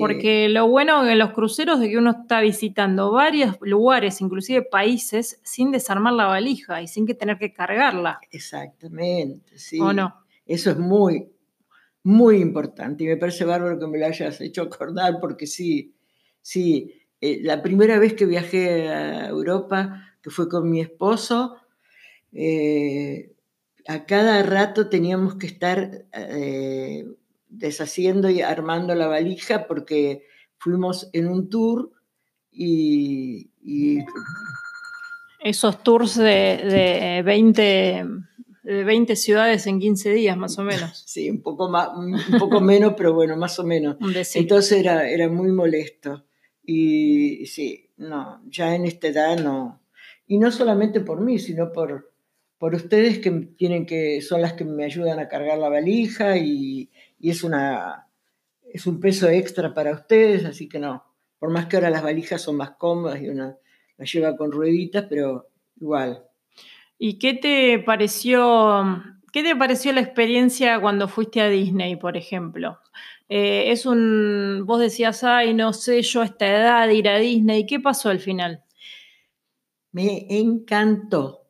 Porque 0.00 0.48
lo 0.48 0.66
bueno 0.66 1.06
en 1.06 1.18
los 1.18 1.30
cruceros 1.30 1.80
es 1.80 1.88
que 1.88 1.96
uno 1.96 2.10
está 2.10 2.40
visitando 2.40 3.12
varios 3.12 3.56
lugares, 3.60 4.20
inclusive 4.20 4.62
países, 4.62 5.40
sin 5.44 5.70
desarmar 5.70 6.12
la 6.14 6.26
valija 6.26 6.82
y 6.82 6.88
sin 6.88 7.06
que 7.06 7.14
tener 7.14 7.38
que 7.38 7.52
cargarla. 7.52 8.18
Exactamente, 8.30 9.56
sí. 9.58 9.78
¿O 9.80 9.92
no? 9.92 10.14
Eso 10.44 10.72
es 10.72 10.78
muy, 10.78 11.28
muy 12.08 12.38
importante 12.38 13.04
y 13.04 13.06
me 13.06 13.18
parece 13.18 13.44
bárbaro 13.44 13.78
que 13.78 13.86
me 13.86 13.98
lo 13.98 14.06
hayas 14.06 14.40
hecho 14.40 14.62
acordar 14.62 15.18
porque 15.20 15.46
sí, 15.46 15.94
sí. 16.40 16.94
Eh, 17.20 17.40
la 17.42 17.60
primera 17.60 17.98
vez 17.98 18.14
que 18.14 18.24
viajé 18.24 18.88
a 18.88 19.28
Europa, 19.28 20.16
que 20.22 20.30
fue 20.30 20.48
con 20.48 20.70
mi 20.70 20.80
esposo, 20.80 21.56
eh, 22.32 23.34
a 23.86 24.06
cada 24.06 24.42
rato 24.42 24.88
teníamos 24.88 25.34
que 25.34 25.48
estar 25.48 26.06
eh, 26.14 27.04
deshaciendo 27.50 28.30
y 28.30 28.40
armando 28.40 28.94
la 28.94 29.08
valija 29.08 29.66
porque 29.66 30.22
fuimos 30.56 31.10
en 31.12 31.28
un 31.28 31.50
tour 31.50 31.92
y... 32.50 33.50
Esos 35.40 35.82
tours 35.82 36.16
de, 36.16 37.22
20, 37.22 38.06
de 38.74 38.84
20 38.84 39.16
ciudades 39.16 39.66
en 39.66 39.80
15 39.80 40.12
días, 40.12 40.36
más 40.36 40.58
o 40.58 40.62
menos. 40.62 41.02
Sí, 41.06 41.30
un 41.30 41.40
poco, 41.40 41.70
más, 41.70 41.88
un 41.96 42.38
poco 42.38 42.60
menos, 42.60 42.94
pero 42.96 43.14
bueno, 43.14 43.36
más 43.36 43.58
o 43.58 43.64
menos. 43.64 43.96
Entonces 44.34 44.78
era, 44.78 45.08
era 45.08 45.28
muy 45.28 45.52
molesto. 45.52 46.26
Y 46.62 47.46
sí, 47.46 47.90
no, 47.96 48.42
ya 48.46 48.74
en 48.74 48.84
esta 48.84 49.08
edad 49.08 49.38
no. 49.38 49.80
Y 50.26 50.36
no 50.36 50.50
solamente 50.50 51.00
por 51.00 51.22
mí, 51.22 51.38
sino 51.38 51.72
por, 51.72 52.12
por 52.58 52.74
ustedes 52.74 53.20
que 53.20 53.30
tienen 53.30 53.86
que, 53.86 54.20
son 54.20 54.42
las 54.42 54.52
que 54.52 54.66
me 54.66 54.84
ayudan 54.84 55.18
a 55.18 55.28
cargar 55.28 55.56
la 55.56 55.70
valija 55.70 56.36
y, 56.36 56.90
y 57.18 57.30
es, 57.30 57.42
una, 57.42 58.08
es 58.70 58.86
un 58.86 59.00
peso 59.00 59.30
extra 59.30 59.72
para 59.72 59.94
ustedes, 59.94 60.44
así 60.44 60.68
que 60.68 60.78
no, 60.78 61.04
por 61.38 61.50
más 61.50 61.66
que 61.66 61.76
ahora 61.76 61.88
las 61.88 62.02
valijas 62.02 62.42
son 62.42 62.56
más 62.56 62.72
cómodas 62.72 63.22
y 63.22 63.30
una 63.30 63.56
las 63.96 64.12
lleva 64.12 64.36
con 64.36 64.52
rueditas, 64.52 65.06
pero 65.08 65.48
igual. 65.80 66.27
¿Y 66.98 67.18
qué 67.18 67.34
te 67.34 67.78
pareció, 67.78 68.84
qué 69.32 69.42
te 69.44 69.54
pareció 69.54 69.92
la 69.92 70.00
experiencia 70.00 70.80
cuando 70.80 71.06
fuiste 71.06 71.40
a 71.40 71.48
Disney, 71.48 71.96
por 71.96 72.16
ejemplo? 72.16 72.78
Eh, 73.28 73.70
es 73.70 73.86
un, 73.86 74.64
vos 74.66 74.80
decías, 74.80 75.22
ay, 75.22 75.54
no 75.54 75.72
sé 75.72 76.02
yo 76.02 76.22
a 76.22 76.24
esta 76.24 76.46
edad 76.46 76.88
ir 76.88 77.08
a 77.08 77.18
Disney, 77.18 77.66
¿qué 77.66 77.78
pasó 77.78 78.08
al 78.08 78.20
final? 78.20 78.64
Me 79.92 80.26
encantó. 80.28 81.46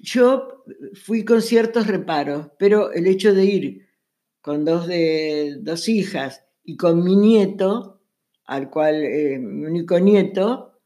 Yo 0.00 0.64
fui 0.94 1.24
con 1.24 1.42
ciertos 1.42 1.86
reparos, 1.86 2.48
pero 2.58 2.92
el 2.92 3.06
hecho 3.06 3.34
de 3.34 3.44
ir 3.44 3.88
con 4.40 4.64
dos, 4.64 4.86
de, 4.86 5.58
dos 5.60 5.88
hijas 5.88 6.44
y 6.64 6.76
con 6.76 7.04
mi 7.04 7.16
nieto, 7.16 8.00
al 8.44 8.70
cual, 8.70 8.96
eh, 9.04 9.38
mi 9.38 9.66
único 9.66 9.98
nieto, 10.00 10.80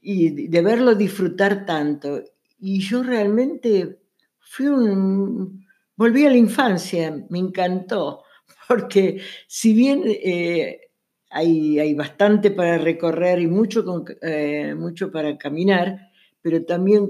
y 0.00 0.48
de 0.48 0.62
verlo 0.62 0.94
disfrutar 0.94 1.64
tanto. 1.64 2.22
Y 2.64 2.78
yo 2.78 3.02
realmente 3.02 3.98
fui 4.38 4.66
un... 4.68 5.66
Volví 5.96 6.24
a 6.24 6.30
la 6.30 6.36
infancia, 6.36 7.10
me 7.28 7.40
encantó, 7.40 8.22
porque 8.68 9.20
si 9.48 9.72
bien 9.72 10.04
eh, 10.06 10.80
hay, 11.28 11.80
hay, 11.80 11.94
bastante 11.94 12.52
para 12.52 12.78
recorrer 12.78 13.40
y 13.40 13.48
mucho, 13.48 14.04
eh, 14.22 14.76
mucho 14.76 15.10
para 15.10 15.36
caminar, 15.36 16.12
pero 16.40 16.64
también 16.64 17.08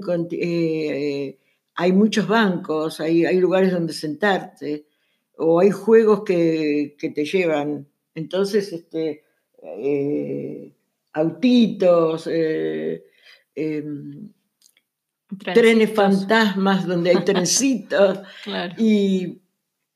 hay 1.75 1.91
muchos 1.91 2.27
bancos, 2.27 2.99
hay, 2.99 3.23
hay 3.23 3.37
lugares 3.37 3.71
donde 3.71 3.93
sentarte, 3.93 4.87
o 5.37 5.59
hay 5.59 5.69
juegos 5.69 6.23
que, 6.23 6.95
te 6.99 7.25
llevan. 7.25 7.87
Entonces, 8.15 8.73
este, 8.73 9.23
eh, 9.61 10.73
autitos, 11.13 12.27
trenes 15.37 15.93
fantasmas 15.93 16.85
donde 16.87 17.11
hay 17.11 17.17
trencitos. 17.25 18.19
y, 18.77 19.39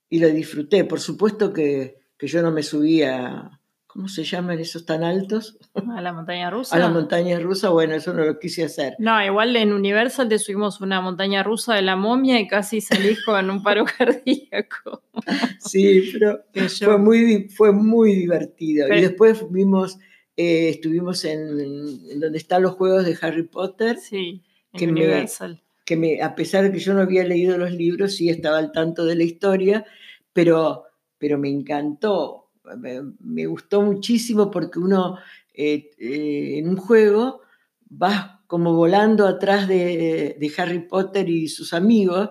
lo 0.09 0.29
disfruté. 0.29 0.85
Por 0.85 0.99
supuesto 0.99 1.51
que, 1.51 1.99
que 2.17 2.27
yo 2.27 2.41
no 2.41 2.51
me 2.51 2.63
subía 2.63 3.57
¿cómo 3.97 4.09
se 4.09 4.23
llaman 4.23 4.59
esos 4.59 4.85
tan 4.85 5.03
altos? 5.03 5.57
A 5.73 6.01
la 6.03 6.13
montaña 6.13 6.49
rusa. 6.51 6.75
A 6.75 6.79
la 6.79 6.89
montaña 6.89 7.39
rusa, 7.39 7.69
bueno, 7.69 7.95
eso 7.95 8.13
no 8.13 8.23
lo 8.23 8.37
quise 8.37 8.63
hacer. 8.63 8.93
No, 8.99 9.25
igual 9.25 9.55
en 9.55 9.73
Universal 9.73 10.29
te 10.29 10.37
subimos 10.37 10.81
una 10.81 11.01
montaña 11.01 11.41
rusa 11.41 11.73
de 11.73 11.81
la 11.81 11.95
momia 11.95 12.39
y 12.39 12.47
casi 12.47 12.79
salís 12.79 13.25
con 13.25 13.49
un 13.49 13.63
paro 13.63 13.85
cardíaco. 13.97 15.01
Sí, 15.57 16.11
pero 16.13 16.43
fue 16.79 16.99
muy, 16.99 17.49
fue 17.49 17.71
muy 17.71 18.13
divertido. 18.13 18.87
y 18.87 19.01
después 19.01 19.43
vimos, 19.49 19.97
eh, 20.35 20.69
estuvimos 20.69 21.25
en, 21.25 22.19
donde 22.19 22.37
están 22.37 22.61
los 22.61 22.75
juegos 22.75 23.03
de 23.03 23.17
Harry 23.19 23.47
Potter. 23.47 23.97
Sí, 23.97 24.43
en 24.73 24.91
Universal. 24.91 25.61
que 25.85 25.97
me, 25.97 26.21
a 26.21 26.35
pesar 26.35 26.63
de 26.63 26.71
que 26.71 26.79
yo 26.79 26.93
no 26.93 27.01
había 27.01 27.23
leído 27.23 27.57
los 27.57 27.71
libros, 27.71 28.15
sí 28.15 28.29
estaba 28.29 28.57
al 28.57 28.71
tanto 28.71 29.05
de 29.05 29.15
la 29.15 29.23
historia, 29.23 29.85
pero, 30.33 30.83
pero 31.17 31.37
me 31.37 31.49
encantó 31.49 32.47
me, 32.75 33.45
gustó 33.45 33.81
muchísimo 33.81 34.51
porque 34.51 34.79
uno 34.79 35.17
eh, 35.53 35.91
eh, 35.97 36.57
en 36.57 36.69
un 36.69 36.77
juego 36.77 37.41
vas 37.89 38.31
como 38.47 38.73
volando 38.73 39.27
atrás 39.27 39.67
de, 39.67 40.53
Harry 40.57 40.79
Potter 40.79 41.29
y 41.29 41.47
sus 41.47 41.73
amigos 41.73 42.29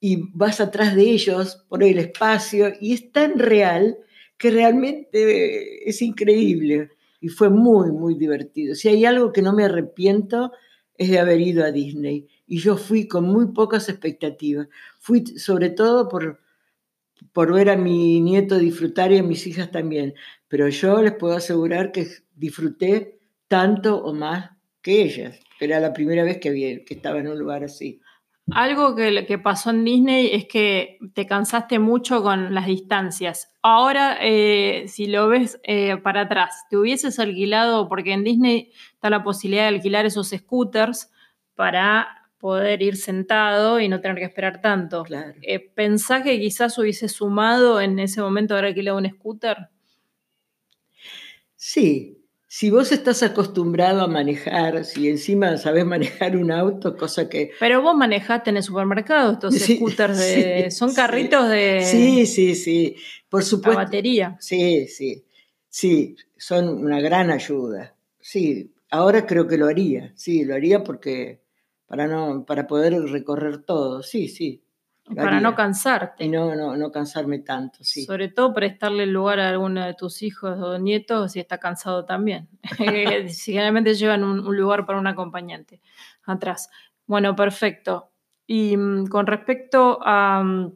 y 0.00 0.30
vas 0.34 0.60
atrás 0.60 0.94
de 0.94 1.02
ellos 1.02 1.64
por 1.68 1.82
el 1.82 1.98
espacio 1.98 2.72
y 2.80 2.92
es 2.92 3.12
tan 3.12 3.38
real 3.38 3.96
que 4.38 4.50
realmente 4.50 5.88
es 5.88 6.02
increíble 6.02 6.90
y 7.20 7.28
fue 7.28 7.48
muy, 7.48 7.90
muy 7.90 8.14
divertido. 8.14 8.74
Si 8.74 8.88
hay 8.88 9.04
algo 9.04 9.32
que 9.32 9.42
no 9.42 9.52
me 9.52 9.64
arrepiento 9.64 10.52
es 10.98 11.10
de 11.10 11.18
haber 11.18 11.40
ido 11.40 11.64
a 11.64 11.72
Disney 11.72 12.28
y 12.46 12.58
yo 12.58 12.76
fui 12.76 13.08
con 13.08 13.24
muy 13.24 13.48
pocas 13.48 13.88
expectativas. 13.88 14.68
Fui 14.98 15.26
sobre 15.38 15.70
todo 15.70 16.08
por, 16.08 16.40
por 17.32 17.52
ver 17.52 17.70
a 17.70 17.76
mi 17.76 18.20
nieto 18.20 18.58
disfrutar 18.58 19.12
y 19.12 19.18
a 19.18 19.22
mis 19.22 19.46
hijas 19.46 19.70
también, 19.70 20.14
pero 20.48 20.68
yo 20.68 21.02
les 21.02 21.14
puedo 21.14 21.34
asegurar 21.34 21.92
que 21.92 22.06
disfruté 22.34 23.18
tanto 23.48 24.02
o 24.02 24.12
más 24.12 24.50
que 24.82 25.02
ellas. 25.02 25.38
Era 25.60 25.80
la 25.80 25.92
primera 25.92 26.22
vez 26.24 26.38
que, 26.38 26.50
vi, 26.50 26.84
que 26.84 26.94
estaba 26.94 27.18
en 27.18 27.28
un 27.28 27.38
lugar 27.38 27.64
así. 27.64 28.00
Algo 28.52 28.94
que, 28.94 29.26
que, 29.26 29.38
pasó 29.38 29.70
en 29.70 29.84
Disney 29.84 30.30
es 30.32 30.46
que 30.46 30.98
te 31.14 31.26
cansaste 31.26 31.80
mucho 31.80 32.22
con 32.22 32.54
las 32.54 32.66
distancias. 32.66 33.52
Ahora, 33.60 34.18
eh, 34.20 34.84
si 34.86 35.08
lo 35.08 35.26
ves 35.26 35.60
eh, 35.64 35.96
para 35.96 36.22
atrás, 36.22 36.64
te 36.70 36.76
hubieses 36.76 37.18
alquilado, 37.18 37.88
porque 37.88 38.12
en 38.12 38.22
Disney 38.22 38.70
está 38.94 39.10
la 39.10 39.24
posibilidad 39.24 39.64
de 39.64 39.76
alquilar 39.76 40.06
esos 40.06 40.28
scooters 40.28 41.10
para 41.56 42.28
poder 42.38 42.82
ir 42.82 42.96
sentado 42.96 43.80
y 43.80 43.88
no 43.88 44.00
tener 44.00 44.18
que 44.18 44.24
esperar 44.24 44.60
tanto. 44.60 45.02
Claro. 45.02 45.34
Eh, 45.42 45.58
¿Pensás 45.58 46.22
que 46.22 46.38
quizás 46.38 46.78
hubiese 46.78 47.08
sumado 47.08 47.80
en 47.80 47.98
ese 47.98 48.20
momento 48.20 48.54
haber 48.54 48.66
alquilado 48.66 48.98
un 48.98 49.10
scooter? 49.10 49.70
Sí, 51.56 52.15
si 52.56 52.70
vos 52.70 52.90
estás 52.90 53.22
acostumbrado 53.22 54.00
a 54.00 54.06
manejar, 54.06 54.86
si 54.86 55.10
encima 55.10 55.58
sabés 55.58 55.84
manejar 55.84 56.38
un 56.38 56.50
auto, 56.50 56.96
cosa 56.96 57.28
que... 57.28 57.50
Pero 57.60 57.82
vos 57.82 57.94
manejaste 57.94 58.48
en 58.48 58.56
el 58.56 58.62
supermercado 58.62 59.32
estos 59.32 59.54
scooters 59.58 60.18
de... 60.18 60.70
son 60.70 60.94
carritos 60.94 61.50
de... 61.50 61.82
Sí, 61.82 62.24
sí, 62.24 62.54
sí, 62.54 62.96
por 63.28 63.44
supuesto. 63.44 63.78
batería. 63.78 64.38
Sí, 64.40 64.86
sí, 64.86 65.26
sí, 65.68 66.16
son 66.38 66.82
una 66.82 66.98
gran 67.02 67.30
ayuda. 67.30 67.94
Sí, 68.20 68.72
ahora 68.88 69.26
creo 69.26 69.46
que 69.46 69.58
lo 69.58 69.66
haría, 69.66 70.14
sí, 70.16 70.46
lo 70.46 70.54
haría 70.54 70.82
porque 70.82 71.42
para, 71.86 72.06
no, 72.06 72.46
para 72.46 72.66
poder 72.66 72.94
recorrer 73.02 73.64
todo, 73.64 74.02
sí, 74.02 74.28
sí. 74.28 74.62
Para 75.14 75.40
no 75.40 75.54
cansarte. 75.54 76.24
Y 76.24 76.28
no, 76.28 76.56
no, 76.56 76.76
no 76.76 76.90
cansarme 76.90 77.38
tanto, 77.38 77.84
sí. 77.84 78.04
Sobre 78.04 78.28
todo 78.28 78.52
prestarle 78.52 79.04
el 79.04 79.12
lugar 79.12 79.38
a 79.38 79.48
alguno 79.50 79.84
de 79.84 79.94
tus 79.94 80.22
hijos 80.22 80.58
o 80.60 80.78
nietos 80.78 81.32
si 81.32 81.40
está 81.40 81.58
cansado 81.58 82.04
también. 82.04 82.48
Generalmente 83.44 83.94
llevan 83.94 84.24
un, 84.24 84.56
lugar 84.56 84.84
para 84.84 84.98
un 84.98 85.06
acompañante 85.06 85.80
atrás. 86.24 86.70
Bueno, 87.06 87.36
perfecto. 87.36 88.10
Y 88.48 88.76
mm, 88.76 89.06
con 89.06 89.26
respecto 89.26 90.00
a, 90.02 90.42
mm, 90.42 90.72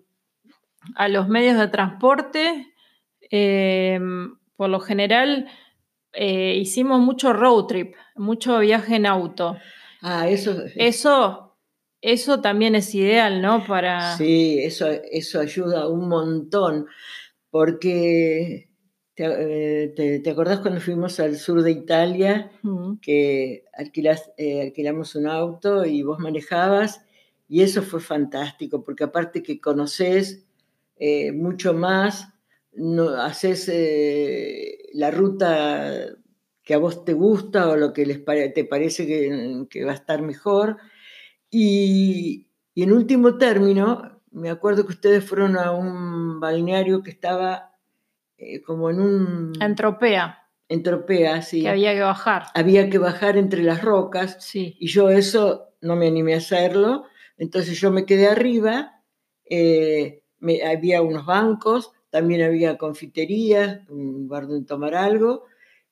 a, 0.95 1.09
los 1.09 1.29
medios 1.29 1.59
de 1.59 1.67
transporte, 1.69 2.73
em, 3.31 4.37
por 4.55 4.71
lo 4.71 4.79
general 4.79 5.49
eh, 6.13 6.55
hicimos 6.57 7.01
mucho 7.01 7.33
road 7.33 7.67
trip, 7.67 7.95
mucho 8.15 8.61
viaje 8.61 8.95
en 8.95 9.07
auto. 9.07 9.57
Ah, 10.03 10.29
eso. 10.29 10.55
Eso 10.77 11.50
eso 12.03 12.41
también 12.41 12.75
es 12.75 12.95
ideal, 12.95 13.43
¿no? 13.43 13.67
Para... 13.67 14.17
Sí, 14.17 14.59
eso, 14.61 14.89
eso 14.89 15.41
ayuda 15.41 15.89
un 15.89 16.09
montón, 16.09 16.87
porque 17.51 18.71
¿te, 19.15 19.85
eh, 19.97 20.31
acordás 20.31 20.61
cuando 20.61 20.81
fuimos 20.81 21.21
al 21.21 21.37
sur 21.37 21.63
de 21.63 21.73
Italia, 21.73 22.51
que 23.03 23.65
eh, 24.37 24.63
alquilamos 24.63 25.15
un 25.15 25.27
auto 25.27 25.85
y 25.85 26.03
vos 26.03 26.19
manejabas? 26.19 27.05
Y 27.49 27.63
eso 27.63 27.83
fue 27.83 28.01
fantástico, 28.01 28.83
porque 28.83 29.05
aparte 29.05 29.43
que 29.43 29.61
conoces 29.61 30.47
eh, 30.97 31.33
mucho 31.33 31.75
más, 31.75 32.29
no, 32.73 33.11
haces 33.11 33.71
la 34.95 35.11
ruta 35.11 36.17
que 36.63 36.75
a 36.75 36.79
vos 36.79 37.05
te 37.05 37.13
gusta 37.13 37.69
o 37.69 37.77
lo 37.77 37.93
que 37.93 38.07
les 38.07 38.25
te 38.25 38.65
parece 38.65 39.07
que, 39.07 39.67
que 39.69 39.85
va 39.85 39.91
a 39.91 39.97
estar 39.97 40.23
mejor 40.23 40.79
y, 41.51 42.47
en 42.77 42.93
último 42.93 43.37
término, 43.37 44.21
me 44.31 44.51
acuerdo 44.51 44.87
que 44.87 44.93
ustedes 44.93 45.25
fueron 45.25 45.57
a 45.57 45.73
un 45.73 46.39
balneario 46.41 47.03
que 47.03 47.11
estaba 47.11 47.77
eh, 48.39 48.63
como 48.63 48.91
en 48.91 49.01
un... 49.01 49.53
Entropea. 49.61 50.49
Entropea, 50.69 51.43
sí. 51.43 51.63
Que 51.63 51.69
había 51.69 51.95
que 51.95 52.01
bajar. 52.01 52.45
Había 52.55 52.89
que 52.89 52.99
bajar 52.99 53.37
entre 53.37 53.65
las 53.65 53.83
rocas. 53.83 54.37
Sí. 54.39 54.77
Y 54.79 54.87
yo 54.87 55.11
eso 55.11 55.75
no 55.81 55.97
me 55.97 56.07
animé 56.07 56.35
a 56.35 56.39
hacerlo. 56.39 57.05
Entonces 57.37 57.81
yo 57.81 57.91
me 57.91 58.07
quedé 58.07 58.29
arriba. 58.29 59.03
Eh, 59.45 60.23
me, 60.39 60.63
había 60.63 61.03
unos 61.03 61.27
bancos, 61.27 61.91
también 62.09 62.43
había 62.43 62.79
confiterías, 62.79 63.81
un 63.89 64.13
lugar 64.13 64.47
donde 64.47 64.65
tomar 64.65 64.95
algo. 64.95 65.47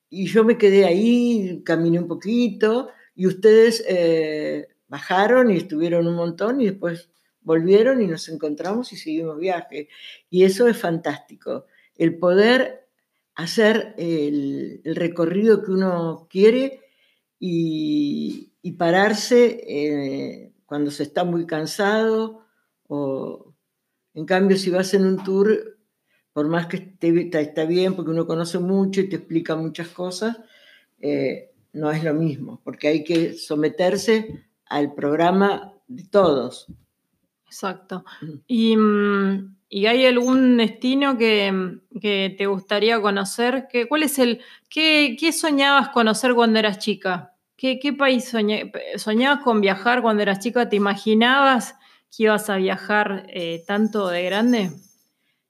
Y 0.09 0.27
yo 0.27 0.45
me 0.45 0.57
quedé 0.57 0.85
ahí, 0.85 1.61
caminé 1.65 1.99
un 1.99 2.07
poquito. 2.07 2.89
Y 3.15 3.27
ustedes... 3.27 3.83
Eh, 3.85 4.69
bajaron 4.89 5.51
y 5.51 5.57
estuvieron 5.57 6.07
un 6.07 6.15
montón 6.15 6.59
y 6.59 6.65
después 6.65 7.09
volvieron 7.41 8.01
y 8.01 8.07
nos 8.07 8.27
encontramos 8.27 8.91
y 8.91 8.97
seguimos 8.97 9.37
viaje. 9.37 9.87
Y 10.29 10.43
eso 10.43 10.67
es 10.67 10.77
fantástico, 10.77 11.65
el 11.95 12.17
poder 12.17 12.87
hacer 13.35 13.95
el, 13.97 14.81
recorrido 14.83 15.63
que 15.63 15.71
uno 15.71 16.27
quiere 16.29 16.81
y, 17.39 18.47
pararse 18.77 19.61
eh, 19.67 20.53
cuando 20.65 20.89
se 20.89 21.03
está 21.03 21.25
muy 21.25 21.45
cansado 21.45 22.45
o 22.87 23.53
en 24.13 24.25
cambio 24.25 24.57
si 24.57 24.69
vas 24.69 24.93
en 24.93 25.05
un 25.05 25.21
tour, 25.21 25.77
por 26.31 26.47
más 26.47 26.67
que 26.67 26.77
esté, 26.77 27.29
está 27.41 27.65
bien 27.65 27.95
porque 27.95 28.11
uno 28.11 28.25
conoce 28.25 28.59
mucho 28.59 29.01
y 29.01 29.09
te 29.09 29.17
explica 29.17 29.55
muchas 29.57 29.89
cosas, 29.89 30.37
eh, 30.99 31.51
no 31.73 31.91
es 31.91 32.03
lo 32.03 32.13
mismo, 32.13 32.61
porque 32.63 32.87
hay 32.87 33.03
que 33.03 33.33
someterse 33.33 34.48
al 34.69 34.93
programa 34.93 35.73
de 35.87 36.03
todos. 36.05 36.67
Exacto. 37.45 38.05
Mm, 38.47 39.55
¿Y, 39.67 39.85
hay 39.87 40.05
algún 40.05 40.57
destino 40.57 41.17
que, 41.17 41.81
te 42.37 42.45
gustaría 42.45 43.01
conocer? 43.01 43.67
¿Qué, 43.69 43.87
¿Cuál 43.87 44.03
es 44.03 44.19
el, 44.19 44.41
qué, 44.69 45.17
soñabas 45.33 45.89
conocer 45.89 46.35
cuando 46.35 46.59
eras 46.59 46.77
chica? 46.77 47.35
¿Qué, 47.57 47.93
país 47.97 48.31
soñabas 48.95 49.43
con 49.43 49.59
viajar 49.59 50.01
cuando 50.01 50.23
eras 50.23 50.39
chica? 50.39 50.69
¿Te 50.69 50.75
imaginabas 50.75 51.75
que 52.15 52.23
ibas 52.23 52.49
a 52.49 52.55
viajar 52.55 53.25
eh, 53.29 53.63
tanto 53.67 54.07
de 54.07 54.23
grande? 54.23 54.71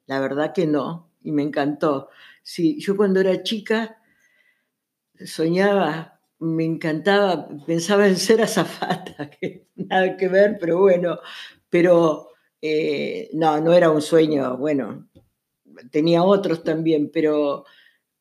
La 0.08 0.20
verdad 0.20 0.54
que 0.54 0.66
no, 0.66 1.12
y 1.22 1.32
me 1.32 1.44
encantó. 1.44 2.10
Sí, 2.42 2.80
yo 2.80 2.98
cuando 2.98 3.20
era 3.20 3.44
chica 3.44 3.98
soñaba 5.26 6.19
me 6.39 6.65
encantaba, 6.65 7.47
pensaba 7.65 8.08
en 8.08 8.17
ser 8.17 8.41
azafata, 8.41 9.30
que 9.39 9.67
nada 9.75 10.15
que 10.17 10.28
ver, 10.28 10.58
pero 10.60 10.80
bueno, 10.80 11.19
pero 11.69 12.30
eh, 12.62 13.30
no, 13.34 13.60
no 13.62 13.73
era 13.73 13.91
un 13.91 14.02
sueño, 14.02 14.58
bueno, 14.58 15.10
tenía 15.91 16.23
otros 16.23 16.63
también, 16.63 17.10
pero, 17.12 17.65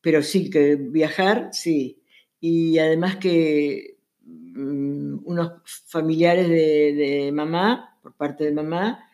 pero 0.01 0.23
sí, 0.23 0.49
que 0.49 0.75
viajar, 0.75 1.49
sí. 1.51 2.01
Y 2.39 2.77
además 2.79 3.17
que 3.17 3.97
mm, 4.21 5.19
unos 5.25 5.53
familiares 5.87 6.47
de, 6.49 7.31
mamá, 7.33 7.97
por 8.01 8.15
parte 8.15 8.45
de 8.45 8.51
mamá, 8.51 9.05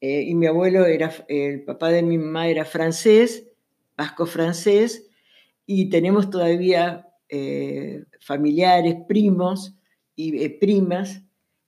eh, 0.00 0.22
y 0.22 0.34
mi 0.34 0.46
abuelo 0.46 0.86
era, 0.86 1.12
el 1.28 1.62
papá 1.64 1.90
de 1.90 2.02
mi 2.02 2.16
mamá 2.16 2.48
era 2.48 2.64
francés, 2.64 3.50
vasco 3.96 4.26
francés, 4.26 5.08
y 5.66 5.90
tenemos 5.90 6.30
todavía 6.30 7.06
eh, 7.28 8.04
familiares, 8.20 8.96
primos 9.08 9.74
y 10.14 10.42
eh, 10.42 10.50
primas 10.50 11.22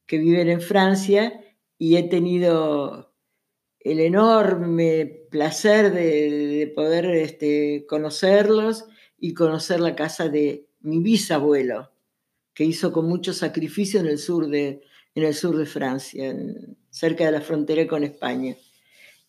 que 0.06 0.18
viven 0.18 0.48
en 0.48 0.60
Francia 0.60 1.40
y 1.78 1.96
he 1.96 2.02
tenido 2.04 3.12
el 3.80 3.98
enorme 4.00 5.24
placer 5.30 5.92
de, 5.92 6.72
poder 6.74 7.06
este, 7.06 7.86
conocerlos 7.88 8.84
y 9.18 9.34
conocer 9.34 9.80
la 9.80 9.96
casa 9.96 10.28
de 10.28 10.68
mi 10.80 11.00
bisabuelo, 11.00 11.90
que 12.54 12.64
hizo 12.64 12.92
con 12.92 13.08
mucho 13.08 13.32
sacrificio 13.32 14.00
en 14.00 14.06
el 14.06 14.18
sur 14.18 14.48
de, 14.48 14.82
en 15.14 15.24
el 15.24 15.34
sur 15.34 15.56
de 15.56 15.66
Francia, 15.66 16.34
cerca 16.90 17.24
de 17.24 17.32
la 17.32 17.40
frontera 17.40 17.86
con 17.86 18.04
España. 18.04 18.56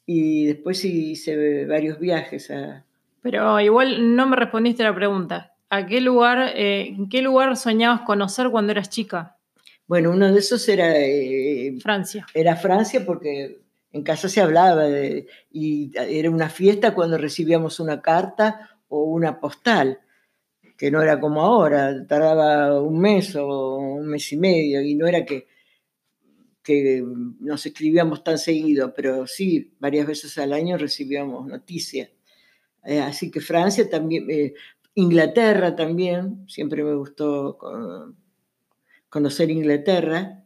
Y 0.06 0.46
después 0.46 0.84
hice 0.84 1.66
varios 1.66 2.00
viajes 2.00 2.52
a... 2.52 2.86
Pero 3.22 3.60
igual 3.62 4.16
no 4.16 4.28
me 4.28 4.36
respondiste 4.36 4.84
a 4.84 4.90
la 4.90 4.96
pregunta. 4.96 5.53
¿A 5.76 5.88
qué 5.88 6.02
lugar, 6.02 6.52
eh, 6.56 6.96
qué 7.10 7.24
lugar 7.24 7.58
soñabas 7.58 8.02
conocer 8.02 8.52
cuando 8.52 8.72
eras 8.74 8.92
chica? 8.92 9.40
Bueno, 9.88 10.12
uno 10.12 10.32
de 10.32 10.38
esos 10.38 10.70
era 10.70 10.96
eh, 11.00 11.76
Francia. 11.82 12.28
Era 12.36 12.56
Francia 12.56 13.04
porque 13.04 13.60
en 13.92 14.04
casa 14.04 14.30
se 14.30 14.40
hablaba 14.40 14.84
de, 14.84 15.26
y 15.50 15.92
era 15.98 16.30
una 16.30 16.50
fiesta 16.50 16.94
cuando 16.94 17.18
recibíamos 17.18 17.80
una 17.80 18.04
carta 18.04 18.78
o 18.88 19.06
una 19.06 19.40
postal, 19.40 20.00
que 20.78 20.92
no 20.92 21.02
era 21.02 21.20
como 21.20 21.42
ahora, 21.42 22.06
tardaba 22.06 22.80
un 22.80 23.00
mes 23.00 23.36
o 23.36 23.78
un 23.78 24.06
mes 24.06 24.32
y 24.32 24.38
medio 24.38 24.80
y 24.80 24.94
no 24.94 25.08
era 25.08 25.26
que, 25.26 25.48
que 26.62 27.04
nos 27.40 27.66
escribíamos 27.66 28.24
tan 28.24 28.38
seguido, 28.38 28.94
pero 28.94 29.26
sí, 29.26 29.74
varias 29.80 30.06
veces 30.06 30.38
al 30.38 30.54
año 30.54 30.78
recibíamos 30.78 31.48
noticias. 31.48 32.12
Eh, 32.86 33.00
así 33.00 33.32
que 33.32 33.40
Francia 33.40 33.90
también, 33.90 34.28
Inglaterra 34.96 35.76
también, 35.76 36.46
siempre 36.48 36.84
me 36.84 36.94
gustó 36.94 37.58
conocer 39.10 39.52
Inglaterra. 39.52 40.44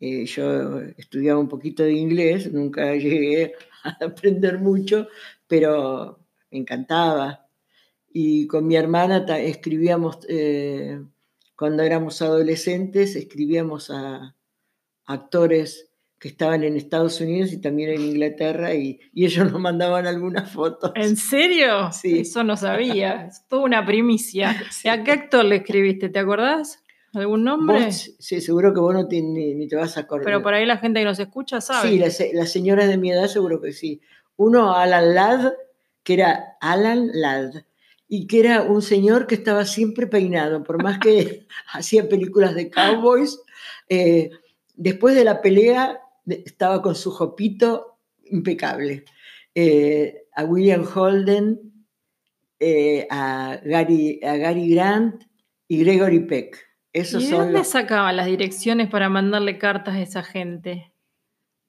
Eh, 0.00 0.24
yo 0.24 0.80
estudiaba 0.96 1.38
un 1.38 1.48
poquito 1.48 1.82
de 1.82 1.92
inglés, 1.92 2.50
nunca 2.50 2.94
llegué 2.96 3.54
a 3.84 4.04
aprender 4.04 4.58
mucho, 4.58 5.08
pero 5.46 6.18
me 6.50 6.58
encantaba. 6.58 7.46
Y 8.10 8.46
con 8.46 8.66
mi 8.66 8.76
hermana 8.76 9.24
escribíamos, 9.38 10.18
eh, 10.28 11.02
cuando 11.54 11.82
éramos 11.82 12.20
adolescentes, 12.22 13.14
escribíamos 13.14 13.90
a 13.90 14.34
actores 15.04 15.91
que 16.22 16.28
estaban 16.28 16.62
en 16.62 16.76
Estados 16.76 17.20
Unidos 17.20 17.52
y 17.52 17.60
también 17.60 17.90
en 17.90 18.00
Inglaterra 18.00 18.72
y, 18.76 19.00
ellos 19.12 19.50
nos 19.50 19.60
mandaban 19.60 20.06
algunas 20.06 20.52
fotos. 20.52 20.92
¿En 20.94 21.16
serio? 21.16 21.90
Sí. 21.90 22.20
Eso 22.20 22.44
no 22.44 22.56
sabía, 22.56 23.26
es 23.26 23.44
toda 23.48 23.62
una 23.62 23.84
primicia. 23.84 24.50
¿A 24.88 25.02
qué 25.02 25.10
actor 25.10 25.44
le 25.44 25.56
escribiste? 25.56 26.10
¿Te 26.10 26.20
acordás? 26.20 26.78
¿Algún 27.12 27.42
nombre? 27.42 27.90
sí, 27.90 28.40
seguro 28.40 28.72
que 28.72 28.78
vos 28.78 28.94
no 28.94 29.08
te, 29.08 29.20
ni, 29.20 29.66
te 29.66 29.74
vas 29.74 29.96
a 29.96 30.02
acordar. 30.02 30.24
Pero 30.24 30.42
por 30.44 30.54
ahí 30.54 30.64
la 30.64 30.78
gente 30.78 31.00
que 31.00 31.06
nos 31.06 31.18
escucha 31.18 31.60
sabe. 31.60 31.88
Sí, 31.88 31.98
las, 31.98 32.22
las 32.32 32.52
señoras 32.52 32.86
de 32.86 32.98
mi 32.98 33.10
edad 33.10 33.26
seguro 33.26 33.60
que 33.60 33.72
sí. 33.72 34.00
Uno, 34.36 34.76
Alan 34.76 35.16
Ladd, 35.16 35.54
que 36.04 36.14
era 36.14 36.56
Alan 36.60 37.10
Ladd, 37.14 37.64
y 38.06 38.28
que 38.28 38.38
era 38.38 38.62
un 38.62 38.80
señor 38.80 39.26
que 39.26 39.34
estaba 39.34 39.64
siempre 39.64 40.06
peinado, 40.06 40.62
por 40.62 40.80
más 40.80 41.00
que 41.00 41.48
hacía 41.72 42.08
películas 42.08 42.54
de 42.54 42.70
cowboys. 42.70 43.40
Eh, 43.88 44.30
después 44.76 45.16
de 45.16 45.24
la 45.24 45.42
pelea 45.42 45.98
estaba 46.26 46.80
con 46.82 46.94
su 46.94 47.10
jopito 47.10 47.98
impecable. 48.24 49.04
Eh, 49.54 50.24
a 50.34 50.44
William 50.44 50.84
Holden, 50.94 51.60
eh, 52.60 53.06
a, 53.10 53.58
Gary, 53.64 54.20
a 54.22 54.36
Gary 54.36 54.70
Grant 54.74 55.24
y 55.68 55.78
Gregory 55.84 56.20
Peck. 56.26 56.58
Esos 56.92 57.22
¿Y 57.22 57.26
de 57.26 57.30
son 57.32 57.40
dónde 57.44 57.58
los- 57.58 57.68
sacaban 57.68 58.16
las 58.16 58.26
direcciones 58.26 58.88
para 58.88 59.08
mandarle 59.08 59.58
cartas 59.58 59.94
a 59.96 60.00
esa 60.02 60.22
gente? 60.22 60.92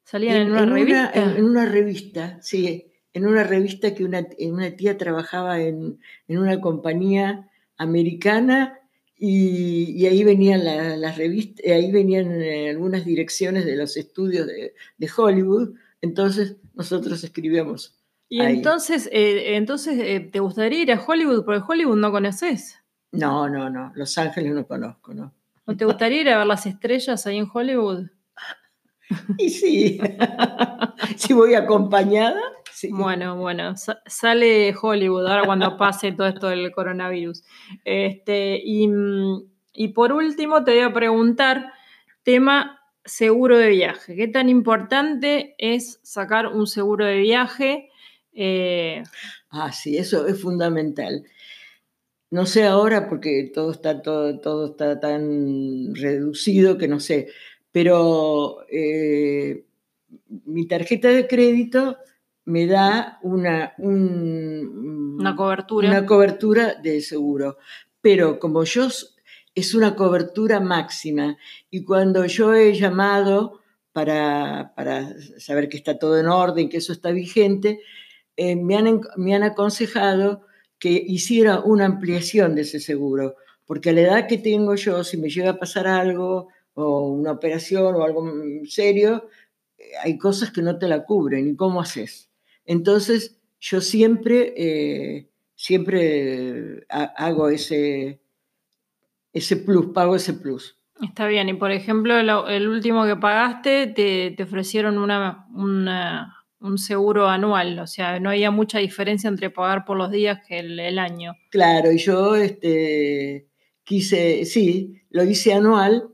¿Salían 0.05 0.35
en, 0.37 0.51
una 0.51 0.63
en 0.63 0.69
revista? 0.69 1.11
en- 1.13 1.29
en 1.37 1.43
una 1.45 1.65
revista, 1.65 2.37
sí, 2.41 2.91
en 3.13 3.25
una 3.25 3.43
revista 3.43 3.93
que 3.95 4.03
una, 4.03 4.25
una 4.39 4.75
tía 4.75 4.97
trabajaba 4.97 5.61
en, 5.61 5.99
en 6.27 6.37
una 6.37 6.59
compañía 6.59 7.49
americana 7.77 8.79
y, 9.25 9.91
y 10.01 10.05
ahí 10.05 10.21
venían 10.25 10.65
la- 10.65 10.97
las 10.97 11.17
revistas, 11.17 11.65
ahí 11.71 11.91
venían 11.93 12.41
eh, 12.41 12.69
algunas 12.71 13.05
direcciones 13.05 13.65
de 13.65 13.77
los 13.77 13.95
estudios 13.95 14.47
de, 14.47 14.73
de 14.97 15.09
Hollywood, 15.15 15.75
entonces 16.01 16.57
nosotros 16.73 17.23
escribíamos. 17.23 17.95
y 18.27 18.41
ahí. 18.41 18.55
entonces, 18.57 19.07
eh, 19.13 19.55
entonces 19.55 19.97
eh, 19.97 20.19
¿te 20.19 20.39
gustaría 20.41 20.81
ir 20.81 20.91
a 20.91 21.01
Hollywood? 21.01 21.45
Porque 21.45 21.61
Hollywood 21.65 21.95
no 21.97 22.11
conoces. 22.11 22.79
No, 23.13 23.47
no, 23.47 23.69
no, 23.69 23.93
Los 23.95 24.17
Ángeles 24.17 24.53
no 24.53 24.67
conozco, 24.67 25.13
¿no? 25.13 25.33
¿O 25.65 25.73
te 25.77 25.85
gustaría 25.85 26.19
ir 26.21 26.29
a 26.29 26.39
ver 26.39 26.47
las 26.47 26.65
estrellas 26.65 27.25
ahí 27.25 27.37
en 27.37 27.47
Hollywood? 27.53 28.07
Y 29.37 29.49
sí, 29.49 29.99
si 31.17 31.33
voy 31.33 31.53
acompañada, 31.53 32.41
sí. 32.87 32.93
Bueno, 32.93 33.35
bueno, 33.37 33.75
sa- 33.77 34.01
sale 34.05 34.73
Hollywood 34.79 35.25
ahora 35.27 35.45
cuando 35.45 35.77
pase 35.77 36.11
todo 36.11 36.27
esto 36.27 36.47
del 36.47 36.71
coronavirus. 36.71 37.43
Este, 37.85 38.61
y, 38.63 38.87
mm, 38.87 39.43
y 39.73 39.87
por 39.89 40.13
último, 40.13 40.63
te 40.63 40.71
voy 40.71 40.81
a 40.81 40.93
preguntar, 40.93 41.71
tema 42.23 42.79
seguro 43.05 43.57
de 43.57 43.69
viaje. 43.69 44.15
¿Qué 44.15 44.27
tan 44.27 44.47
importante 44.49 45.55
es 45.57 45.99
sacar 46.03 46.47
un 46.47 46.67
seguro 46.67 47.05
de 47.05 47.17
viaje? 47.17 47.89
Eh, 48.33 49.03
Ah, 49.49 49.71
sí, 49.71 49.97
eso 49.97 50.25
es 50.27 50.41
fundamental. 50.41 51.23
No 52.31 52.45
sé 52.47 52.63
ahora 52.65 53.07
porque 53.09 53.51
todo 53.53 53.71
está, 53.71 54.01
todo, 54.01 54.39
todo 54.39 54.65
está 54.71 54.99
tan 54.99 55.93
reducido 55.93 56.77
que 56.79 56.87
no 56.87 56.99
sé, 56.99 57.27
pero 57.71 58.65
eh, 58.71 59.65
mi 60.45 60.65
tarjeta 60.67 61.09
de 61.09 61.27
crédito 61.27 61.97
me 62.45 62.65
da 62.67 63.19
una, 63.23 63.73
un- 63.77 65.17
una 65.19 65.35
cobertura. 65.35 65.87
una 65.89 66.05
cobertura 66.05 66.75
de 66.75 67.01
seguro, 67.01 67.57
pero 68.01 68.39
como 68.39 68.63
yo 68.63 68.87
es 69.55 69.73
una 69.75 69.95
cobertura 69.95 70.59
máxima 70.59 71.37
y 71.69 71.83
cuando 71.83 72.25
yo 72.25 72.53
he 72.53 72.73
llamado 72.73 73.61
para, 73.91 74.73
para 74.75 75.13
saber 75.37 75.69
que 75.69 75.77
está 75.77 75.99
todo 75.99 76.19
en 76.19 76.27
orden, 76.27 76.67
que 76.69 76.77
eso 76.77 76.91
está 76.93 77.11
vigente, 77.11 77.79
eh, 78.35 78.55
me, 78.55 78.75
han, 78.75 79.01
me 79.17 79.35
han 79.35 79.43
aconsejado 79.43 80.41
que 80.79 80.91
hiciera 80.91 81.59
una 81.61 81.85
ampliación 81.85 82.55
de 82.55 82.61
ese 82.63 82.79
seguro, 82.79 83.35
porque 83.65 83.91
a 83.91 83.93
la 83.93 84.01
edad 84.01 84.27
que 84.27 84.37
tengo 84.39 84.75
yo, 84.75 85.03
si 85.03 85.17
me 85.17 85.29
llega 85.29 85.51
a 85.51 85.59
pasar 85.59 85.87
algo 85.87 86.49
o 86.73 87.07
una 87.11 87.31
operación 87.31 87.93
o 87.95 88.03
algo 88.03 88.25
mm, 88.25 88.65
serio, 88.65 89.29
eh, 89.77 89.83
hay 90.03 90.17
cosas 90.17 90.51
que 90.51 90.61
no 90.63 90.77
te 90.79 90.87
la 90.87 91.05
cubren 91.05 91.47
y 91.47 91.55
cómo 91.55 91.79
haces. 91.79 92.29
Entonces, 92.65 93.39
yo 93.59 93.81
siempre, 93.81 94.53
eh, 94.57 95.29
siempre 95.55 96.85
ha- 96.89 97.13
hago 97.17 97.49
ese, 97.49 98.21
ese 99.31 99.57
plus, 99.57 99.87
pago 99.93 100.15
ese 100.15 100.33
plus. 100.33 100.77
Está 101.01 101.27
bien, 101.27 101.49
y 101.49 101.53
por 101.53 101.71
ejemplo, 101.71 102.21
lo- 102.23 102.47
el 102.47 102.67
último 102.67 103.05
que 103.05 103.15
pagaste 103.15 103.87
te, 103.87 104.31
te 104.31 104.43
ofrecieron 104.43 104.97
una, 104.97 105.47
una- 105.53 106.35
un 106.59 106.77
seguro 106.77 107.27
anual, 107.27 107.79
o 107.79 107.87
sea, 107.87 108.19
no 108.21 108.29
había 108.29 108.51
mucha 108.51 108.79
diferencia 108.79 109.27
entre 109.27 109.49
pagar 109.49 109.83
por 109.85 109.97
los 109.97 110.11
días 110.11 110.39
que 110.47 110.59
el, 110.59 110.79
el 110.79 110.97
año. 110.97 111.33
Claro, 111.49 111.91
y 111.91 111.97
yo 111.97 112.35
este, 112.35 113.49
quise, 113.83 114.45
sí, 114.45 115.01
lo 115.09 115.23
hice 115.23 115.53
anual 115.53 116.07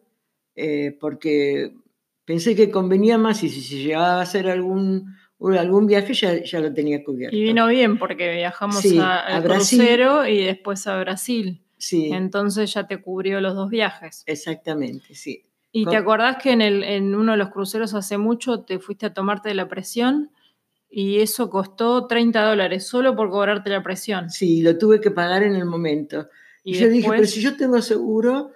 eh, 0.56 0.98
porque 1.00 1.74
pensé 2.26 2.56
que 2.56 2.72
convenía 2.72 3.18
más 3.20 3.44
y 3.44 3.50
si 3.50 3.62
se 3.62 3.78
llegaba 3.78 4.16
a 4.20 4.22
hacer 4.22 4.50
algún, 4.50 5.14
algún 5.58 5.88
viaje 5.88 6.14
ya, 6.14 6.44
ya 6.44 6.60
lo 6.60 6.74
tenía 6.74 7.04
cubierto. 7.04 7.36
Y 7.36 7.44
vino 7.44 7.68
bien 7.68 7.98
porque 7.98 8.32
viajamos 8.36 8.82
Sí, 8.82 8.98
a, 9.00 9.38
a 9.38 9.42
crucero 9.44 10.28
y 10.28 10.44
después 10.44 10.86
a 10.88 11.00
Brasil. 11.00 11.62
Sí, 11.78 12.10
Entonces 12.12 12.74
ya 12.74 12.88
te 12.88 13.02
cubrió 13.02 13.40
los 13.40 13.56
dos 13.56 13.70
viajes. 13.70 14.24
exactamente, 14.26 15.16
sí. 15.16 15.46
¿Y 15.72 15.84
Con- 15.86 15.92
te 15.92 15.98
acordás 15.98 16.38
que 16.42 16.52
en, 16.52 16.62
el, 16.62 16.84
en 16.84 17.16
uno 17.16 17.34
de 17.34 17.38
los 17.38 17.50
cruceros 17.52 17.94
hace 17.94 18.18
mucho 18.18 18.62
te 18.64 18.80
fuiste 18.80 19.06
a 19.06 19.14
tomarte 19.14 19.54
la 19.54 19.70
presión? 19.70 20.32
Y 20.90 21.20
eso 21.20 21.50
costó 21.52 22.08
30 22.08 22.44
dólares 22.44 22.88
solo 22.88 23.16
por 23.16 23.30
cobrarte 23.30 23.70
la 23.70 23.84
presión. 23.84 24.30
Sí, 24.32 24.62
lo 24.64 24.78
tuve 24.78 25.00
que 25.00 25.12
pagar 25.12 25.44
en 25.44 25.56
el 25.56 25.66
momento. 25.66 26.28
Y 26.64 26.72
Y 26.76 26.80
yo 26.80 26.90
dije, 26.90 27.08
pero 27.10 27.26
si 27.28 27.42
yo 27.42 27.56
tengo 27.56 27.80
seguro, 27.82 28.52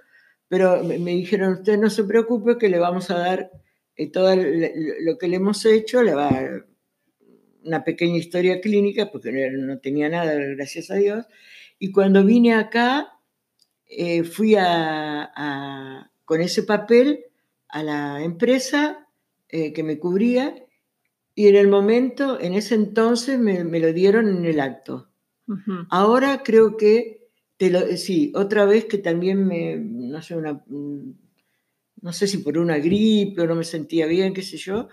pero 0.50 0.84
me, 0.84 0.98
me 0.98 1.12
dijeron, 1.12 1.54
usted 1.54 1.78
no 1.78 1.90
se 1.92 2.04
preocupe 2.04 2.58
que 2.58 2.70
le 2.70 2.80
vamos 2.80 3.10
a 3.12 3.20
dar 3.20 3.52
eh, 3.96 4.12
todo 4.12 4.32
el- 4.32 4.72
lo 5.06 5.18
que 5.20 5.28
le 5.28 5.36
hemos 5.36 5.64
hecho, 5.66 6.02
le 6.02 6.16
va 6.16 6.32
una 7.66 7.84
pequeña 7.84 8.18
historia 8.18 8.62
clínica, 8.62 9.12
porque 9.12 9.32
no, 9.32 9.66
no 9.68 9.80
tenía 9.80 10.10
nada, 10.10 10.34
gracias 10.36 10.92
a 10.92 10.96
Dios. 10.96 11.26
Y 11.80 11.92
cuando 11.92 12.24
vine 12.26 12.54
acá, 12.54 13.20
eh, 13.88 14.24
fui 14.24 14.56
a, 14.56 15.32
a- 15.36 16.12
con 16.26 16.42
ese 16.42 16.64
papel 16.64 17.26
a 17.70 17.84
la 17.84 18.24
empresa 18.24 19.08
eh, 19.50 19.74
que 19.74 19.84
me 19.84 20.00
cubría 20.00 20.56
y 21.36 21.48
en 21.48 21.56
el 21.56 21.68
momento, 21.68 22.40
en 22.40 22.54
ese 22.54 22.76
entonces, 22.76 23.40
me, 23.40 23.64
me 23.64 23.80
lo 23.80 23.92
dieron 23.94 24.28
en 24.30 24.46
el 24.46 24.60
acto. 24.60 25.10
Ahora 25.90 26.42
creo 26.44 26.78
que, 26.78 27.28
te 27.58 27.70
lo, 27.70 27.82
sí, 27.98 28.32
otra 28.36 28.66
vez 28.66 28.86
que 28.86 28.98
también 29.00 29.46
me, 29.48 29.78
no 29.78 30.22
sé, 30.22 30.36
una, 30.36 30.54
mm, 30.68 31.12
no 32.02 32.14
sé 32.14 32.28
si 32.28 32.40
por 32.40 32.58
una 32.58 32.78
gripe 32.80 33.42
o 33.42 33.48
no 33.48 33.56
me 33.56 33.64
sentía 33.64 34.06
bien, 34.08 34.34
qué 34.34 34.42
sé 34.42 34.58
yo, 34.58 34.90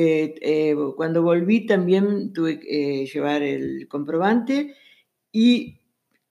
eh, 0.00 0.34
eh, 0.40 0.76
cuando 0.96 1.22
volví 1.22 1.66
también 1.66 2.32
tuve 2.32 2.60
que 2.60 3.02
eh, 3.02 3.06
llevar 3.06 3.42
el 3.42 3.88
comprobante 3.88 4.74
y 5.32 5.80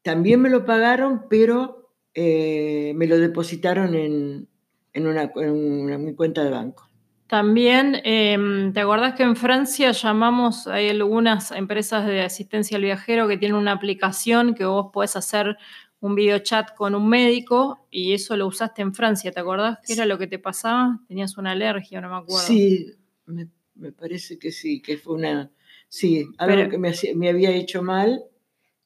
también 0.02 0.42
me 0.42 0.50
lo 0.50 0.64
pagaron, 0.66 1.24
pero 1.30 1.92
me 2.16 3.06
lo 3.08 3.18
depositaron 3.20 3.94
en, 3.94 4.48
en, 4.94 5.06
una, 5.08 5.32
en 5.36 5.50
una- 5.52 5.96
en 5.96 6.06
mi 6.06 6.16
cuenta 6.16 6.44
de 6.44 6.50
banco. 6.50 6.90
También, 7.28 8.00
em, 8.06 8.72
¿te 8.72 8.80
acordás 8.80 9.14
que 9.16 9.24
en 9.24 9.36
Francia 9.36 9.92
llamamos, 9.92 10.66
hay 10.66 10.88
algunas 10.90 11.52
empresas 11.52 12.08
de 12.08 12.22
asistencia 12.22 12.78
al 12.78 12.84
viajero 12.84 13.28
que 13.28 13.38
tienen 13.38 13.58
una 13.58 13.74
aplicación 13.74 14.56
que 14.56 14.64
vos 14.66 14.88
podés 14.94 15.18
hacer 15.18 15.58
un 16.00 16.16
video 16.16 16.40
chat 16.40 16.74
con 16.76 16.96
un 16.96 17.10
médico 17.10 17.86
y 17.92 18.14
eso 18.14 18.38
lo 18.38 18.48
usaste 18.48 18.82
en 18.82 18.94
Francia, 18.94 19.32
¿te 19.32 19.42
acordás? 19.42 19.80
¿Qué 19.86 19.94
era 19.94 20.06
lo 20.06 20.18
que 20.18 20.28
te 20.28 20.40
pasaba? 20.40 21.00
Tenías 21.08 21.38
una 21.38 21.52
alergia, 21.52 22.00
no 22.00 22.10
me 22.10 22.16
acuerdo. 22.16 22.48
Sí, 22.48 22.94
me, 23.26 23.48
me 23.78 23.92
parece 23.92 24.38
que 24.40 24.52
sí, 24.52 24.82
que 24.82 24.98
fue 24.98 25.16
una, 25.16 25.52
sí, 25.88 26.26
algo 26.38 26.56
Pero- 26.56 26.70
que 26.70 26.78
me, 26.78 26.90
hacía- 26.90 27.16
me 27.16 27.30
había 27.30 27.52
hecho 27.52 27.82
mal 27.84 28.24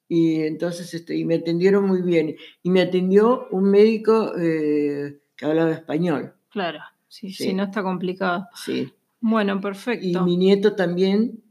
y 0.08 0.42
entonces 0.42 0.92
este, 0.94 1.16
y 1.16 1.24
me 1.24 1.36
atendieron 1.36 1.86
muy 1.86 2.02
bien. 2.02 2.36
Y 2.62 2.70
me 2.70 2.82
atendió 2.82 3.48
un 3.50 3.64
médico 3.70 4.32
eh, 4.38 5.20
que 5.36 5.44
hablaba 5.46 5.72
español, 5.72 6.34
Claro, 6.50 6.80
sí, 7.08 7.32
sí, 7.32 7.44
Sí. 7.44 7.54
no 7.54 7.64
está 7.64 7.82
complicado. 7.82 8.46
sí. 8.54 8.92
Bueno, 9.24 9.56
Y 9.56 9.60
perfecto. 9.60 10.24
mi 10.24 10.36
nieto 10.36 10.74
también, 10.74 11.42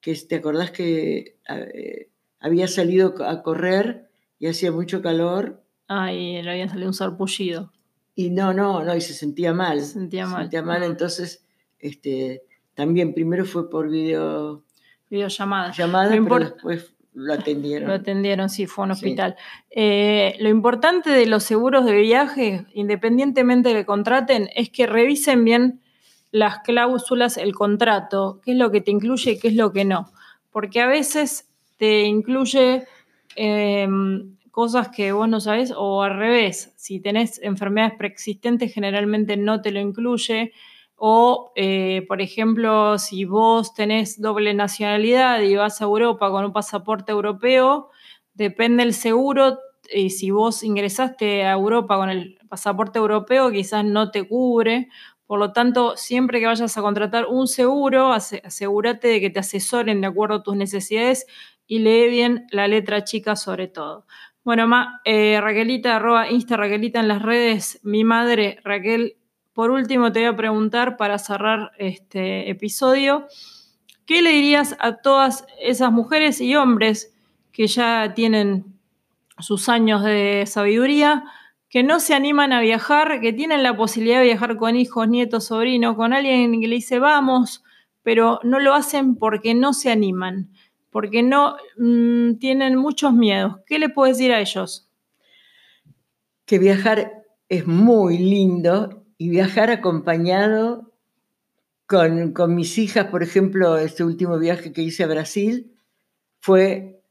que 0.00 0.14
te 0.16 0.34
acordás 0.36 0.72
que 0.72 1.38
eh, 1.48 2.08
había 2.40 2.66
salido 2.66 3.14
a 3.24 3.42
correr 3.42 4.10
y 4.40 4.48
hacía 4.48 4.72
mucho 4.72 5.00
calor 5.00 5.62
Ay, 5.86 6.42
le 6.42 6.50
había 6.50 6.68
salido 6.68 6.88
un 6.88 6.94
sarpullido. 6.94 7.72
y 8.16 8.30
no, 8.30 8.52
no, 8.52 8.82
no, 8.84 8.96
y 8.96 9.00
se 9.00 9.14
sentía 9.14 9.52
mal. 9.54 9.80
Se 9.80 9.92
sentía 9.94 10.26
mal. 10.26 10.42
sentía 10.42 10.62
mal, 10.62 10.82
entonces 10.82 11.44
este, 11.78 12.42
también 12.80 13.12
primero 13.12 13.44
fue 13.44 13.68
por 13.68 13.90
video 13.90 14.62
Videollamada. 15.10 15.70
llamada, 15.72 16.08
pero 16.10 16.38
después 16.38 16.94
lo 17.12 17.34
atendieron. 17.34 17.88
Lo 17.88 17.94
atendieron, 17.94 18.48
sí, 18.48 18.66
fue 18.66 18.84
a 18.84 18.88
un 18.88 18.94
Sí. 18.96 19.04
hospital. 19.04 19.36
Eh, 19.70 20.34
lo 20.40 20.48
importante 20.48 21.10
de 21.10 21.26
los 21.26 21.42
seguros 21.42 21.84
de 21.84 21.92
viaje, 22.00 22.64
independientemente 22.72 23.68
de 23.68 23.74
que 23.74 23.84
contraten, 23.84 24.48
es 24.54 24.70
que 24.70 24.86
revisen 24.86 25.44
bien 25.44 25.80
las 26.30 26.60
cláusulas, 26.60 27.36
el 27.36 27.54
contrato, 27.54 28.40
qué 28.42 28.52
es 28.52 28.56
lo 28.56 28.70
que 28.70 28.80
te 28.80 28.92
incluye 28.92 29.32
y 29.32 29.38
qué 29.38 29.48
es 29.48 29.56
lo 29.56 29.72
que 29.72 29.84
no. 29.84 30.10
Porque 30.50 30.80
a 30.80 30.86
veces 30.86 31.50
te 31.76 32.04
incluye 32.04 32.84
eh, 33.36 33.88
cosas 34.52 34.88
que 34.88 35.12
vos 35.12 35.28
no 35.28 35.40
sabés 35.40 35.72
o 35.76 36.02
al 36.02 36.16
revés, 36.18 36.72
si 36.76 36.98
tenés 37.00 37.40
enfermedades 37.42 37.94
preexistentes 37.98 38.72
generalmente 38.72 39.36
no 39.36 39.60
te 39.60 39.70
lo 39.70 39.80
incluye. 39.80 40.52
O, 41.02 41.52
eh, 41.56 42.04
por 42.08 42.20
ejemplo, 42.20 42.98
si 42.98 43.24
vos 43.24 43.72
tenés 43.74 44.20
doble 44.20 44.52
nacionalidad 44.54 45.40
y 45.40 45.56
vas 45.56 45.80
a 45.80 45.84
Europa 45.84 46.30
con 46.30 46.44
un 46.44 46.52
pasaporte 46.52 47.10
europeo, 47.12 47.88
depende 48.34 48.84
del 48.84 48.92
seguro. 48.94 49.58
Y 49.92 50.10
si 50.10 50.30
vos 50.30 50.62
ingresaste 50.62 51.44
a 51.46 51.52
Europa 51.52 51.96
con 51.96 52.10
el 52.10 52.38
pasaporte 52.48 52.98
europeo, 52.98 53.50
quizás 53.50 53.84
no 53.84 54.10
te 54.10 54.28
cubre. 54.28 54.88
Por 55.26 55.38
lo 55.38 55.52
tanto, 55.52 55.96
siempre 55.96 56.38
que 56.40 56.46
vayas 56.46 56.76
a 56.76 56.82
contratar 56.82 57.26
un 57.26 57.46
seguro, 57.48 58.12
ase- 58.12 58.42
asegúrate 58.44 59.08
de 59.08 59.20
que 59.20 59.30
te 59.30 59.40
asesoren 59.40 60.00
de 60.02 60.06
acuerdo 60.08 60.36
a 60.36 60.42
tus 60.42 60.56
necesidades 60.56 61.26
y 61.66 61.78
lee 61.78 62.08
bien 62.10 62.46
la 62.50 62.68
letra 62.68 63.04
chica 63.04 63.36
sobre 63.36 63.68
todo. 63.68 64.06
Bueno, 64.44 64.66
ma, 64.68 65.00
eh, 65.04 65.40
Raquelita, 65.40 65.96
arroba 65.96 66.30
Insta 66.30 66.56
Raquelita 66.56 67.00
en 67.00 67.08
las 67.08 67.22
redes, 67.22 67.80
mi 67.82 68.04
madre 68.04 68.58
Raquel. 68.64 69.16
Por 69.52 69.70
último, 69.70 70.12
te 70.12 70.20
voy 70.20 70.28
a 70.28 70.36
preguntar 70.36 70.96
para 70.96 71.18
cerrar 71.18 71.72
este 71.78 72.50
episodio, 72.50 73.26
¿qué 74.06 74.22
le 74.22 74.30
dirías 74.30 74.76
a 74.78 74.96
todas 74.96 75.44
esas 75.60 75.92
mujeres 75.92 76.40
y 76.40 76.54
hombres 76.56 77.14
que 77.52 77.66
ya 77.66 78.14
tienen 78.14 78.78
sus 79.38 79.68
años 79.68 80.04
de 80.04 80.44
sabiduría, 80.46 81.24
que 81.68 81.82
no 81.82 82.00
se 82.00 82.14
animan 82.14 82.52
a 82.52 82.60
viajar, 82.60 83.20
que 83.20 83.32
tienen 83.32 83.62
la 83.62 83.76
posibilidad 83.76 84.18
de 84.18 84.24
viajar 84.24 84.56
con 84.56 84.76
hijos, 84.76 85.08
nietos, 85.08 85.46
sobrinos, 85.46 85.96
con 85.96 86.12
alguien 86.12 86.60
que 86.60 86.68
le 86.68 86.76
dice 86.76 86.98
vamos, 86.98 87.62
pero 88.02 88.40
no 88.42 88.58
lo 88.58 88.74
hacen 88.74 89.16
porque 89.16 89.54
no 89.54 89.72
se 89.72 89.90
animan? 89.90 90.50
porque 90.90 91.22
no 91.22 91.56
mm, 91.78 92.34
tienen 92.34 92.76
muchos 92.76 93.12
miedos. 93.12 93.56
¿Qué 93.66 93.78
le 93.78 93.88
puedes 93.88 94.18
decir 94.18 94.32
a 94.32 94.40
ellos? 94.40 94.88
Que 96.44 96.58
viajar 96.58 97.12
es 97.48 97.66
muy 97.66 98.18
lindo 98.18 98.99
y 99.20 99.28
viajar 99.28 99.68
acompañado 99.68 100.94
con, 101.84 102.32
mis 102.54 102.78
hijas, 102.78 103.08
por 103.08 103.22
ejemplo, 103.22 103.76
este 103.76 104.02
último 104.02 104.38
viaje 104.38 104.72
que 104.72 104.80
hice 104.80 105.04
a 105.04 105.08
Brasil 105.08 105.76
fue 106.40 107.02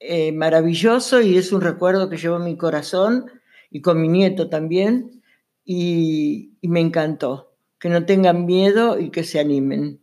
eh, 0.00 0.32
maravilloso 0.32 1.22
y 1.22 1.38
es 1.38 1.50
un 1.50 1.62
recuerdo 1.62 2.10
que 2.10 2.18
llevo 2.18 2.36
en 2.36 2.44
mi 2.44 2.58
corazón 2.58 3.30
y 3.70 3.80
con 3.80 4.02
mi 4.02 4.08
nieto 4.08 4.50
también 4.50 5.22
y, 5.64 6.58
me 6.60 6.80
encantó. 6.80 7.54
Que 7.78 7.88
no 7.88 8.04
tengan 8.04 8.44
miedo 8.44 9.00
y 9.00 9.08
que 9.08 9.24
se 9.24 9.40
animen. 9.40 9.98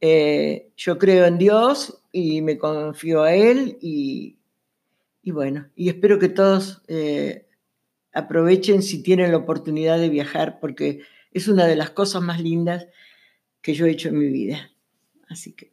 Eh, 0.00 0.72
yo 0.78 0.96
creo 0.96 1.26
en 1.26 1.36
Dios 1.36 2.02
y 2.10 2.40
me 2.40 2.56
confío 2.56 3.22
a 3.22 3.34
él 3.34 3.76
y, 3.82 4.38
bueno, 5.26 5.68
y 5.76 5.90
espero 5.90 6.18
que 6.18 6.30
todos 6.30 6.80
eh, 6.88 7.49
aprovechen 8.12 8.82
si 8.82 9.02
tienen 9.02 9.30
la 9.30 9.38
oportunidad 9.38 9.98
de 9.98 10.08
viajar 10.08 10.58
porque 10.60 11.02
es 11.32 11.48
una 11.48 11.66
de 11.66 11.76
las 11.76 11.90
cosas 11.90 12.22
más 12.22 12.40
lindas 12.40 12.86
que 13.62 13.74
yo 13.74 13.86
he 13.86 13.90
hecho 13.90 14.08
en 14.08 14.18
mi 14.18 14.28
vida. 14.28 14.70
Así 15.28 15.52
que. 15.52 15.70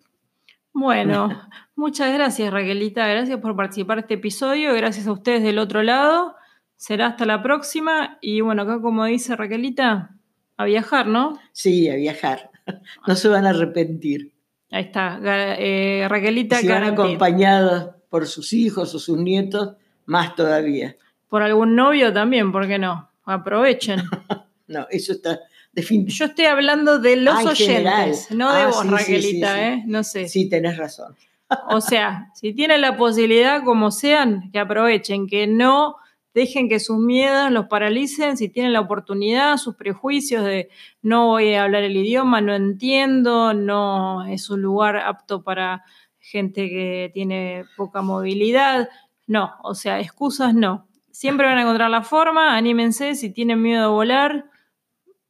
Bueno, 0.74 1.30
muchas 1.76 2.14
gracias 2.14 2.54
Raquelita, 2.54 3.08
gracias 3.08 3.40
por 3.40 3.56
participar 3.56 3.98
en 3.98 4.04
este 4.04 4.14
episodio, 4.16 4.74
gracias 4.74 5.08
a 5.08 5.12
ustedes 5.12 5.44
del 5.44 5.60
otro 5.60 5.84
lado. 5.84 6.36
Será 6.76 7.08
hasta 7.08 7.26
la 7.26 7.42
próxima 7.42 8.20
y 8.22 8.42
bueno, 8.42 8.62
acá 8.62 8.80
como 8.80 9.06
dice 9.06 9.36
Raquelita, 9.36 10.16
a 10.58 10.66
viajar, 10.66 11.08
¿no? 11.08 11.40
Sí, 11.52 11.90
a 11.90 11.96
viajar. 11.96 12.52
No 13.08 13.16
se 13.16 13.30
van 13.30 13.46
a 13.46 13.52
arrepentir. 13.52 14.34
Ahí 14.70 14.84
está, 14.84 15.22
eh, 15.58 16.06
Raquelita. 16.10 16.58
Si 16.58 16.68
van 16.68 16.84
acompañados 16.84 17.96
por 18.10 18.28
sus 18.28 18.52
hijos 18.52 18.94
o 18.94 19.00
sus 19.00 19.18
nietos, 19.18 19.78
más 20.06 20.36
todavía. 20.36 20.98
Por 21.30 21.44
algún 21.44 21.76
novio 21.76 22.14
también, 22.14 22.52
¿por 22.52 22.68
qué 22.68 22.80
no? 22.80 23.10
Aprovechen. 23.26 24.02
no, 24.68 24.88
eso 24.90 25.14
está 25.14 25.40
definido. 25.72 26.10
Yo 26.10 26.26
estoy 26.26 26.46
hablando 26.46 27.00
de 27.00 27.18
los 27.18 27.36
ah, 27.36 27.50
oyentes, 27.50 28.32
no 28.32 28.54
de 28.54 28.62
ah, 28.62 28.68
vos, 28.68 28.90
Raquelita, 28.90 29.68
¿eh? 29.68 29.84
No 29.86 30.04
sé. 30.04 30.28
Sí, 30.28 30.50
tenés 30.50 30.78
razón. 30.78 31.16
o 31.70 31.82
sea, 31.82 32.32
si 32.36 32.54
tienen 32.54 32.82
la 32.82 32.98
posibilidad, 32.98 33.64
como 33.64 33.92
sean, 33.92 34.52
que 34.52 34.60
aprovechen, 34.60 35.28
que 35.28 35.48
no 35.48 35.98
dejen 36.34 36.70
que 36.70 36.80
sus 36.80 37.00
miedos 37.00 37.52
los 37.52 37.66
paralicen, 37.66 38.38
si 38.38 38.48
tienen 38.50 38.72
la 38.72 38.82
oportunidad, 38.82 39.58
sus 39.58 39.76
prejuicios 39.76 40.46
de 40.46 40.70
no 41.02 41.28
voy 41.28 41.56
a 41.56 41.64
hablar 41.64 41.84
el 41.84 41.98
idioma, 41.98 42.42
no 42.42 42.54
entiendo, 42.54 43.56
no 43.56 44.24
es 44.26 44.50
un 44.52 44.62
lugar 44.62 44.98
apto 44.98 45.42
para 45.42 45.84
gente 46.20 46.70
que 46.70 47.10
tiene 47.14 47.66
poca 47.76 48.02
movilidad. 48.02 48.88
No, 49.26 49.56
o 49.64 49.74
sea, 49.74 50.00
excusas 50.00 50.54
no. 50.54 50.88
Siempre 51.18 51.48
van 51.48 51.58
a 51.58 51.62
encontrar 51.62 51.90
la 51.90 52.04
forma, 52.04 52.56
anímense, 52.56 53.16
si 53.16 53.34
tienen 53.34 53.60
miedo 53.60 53.86
a 53.86 53.88
volar, 53.88 54.52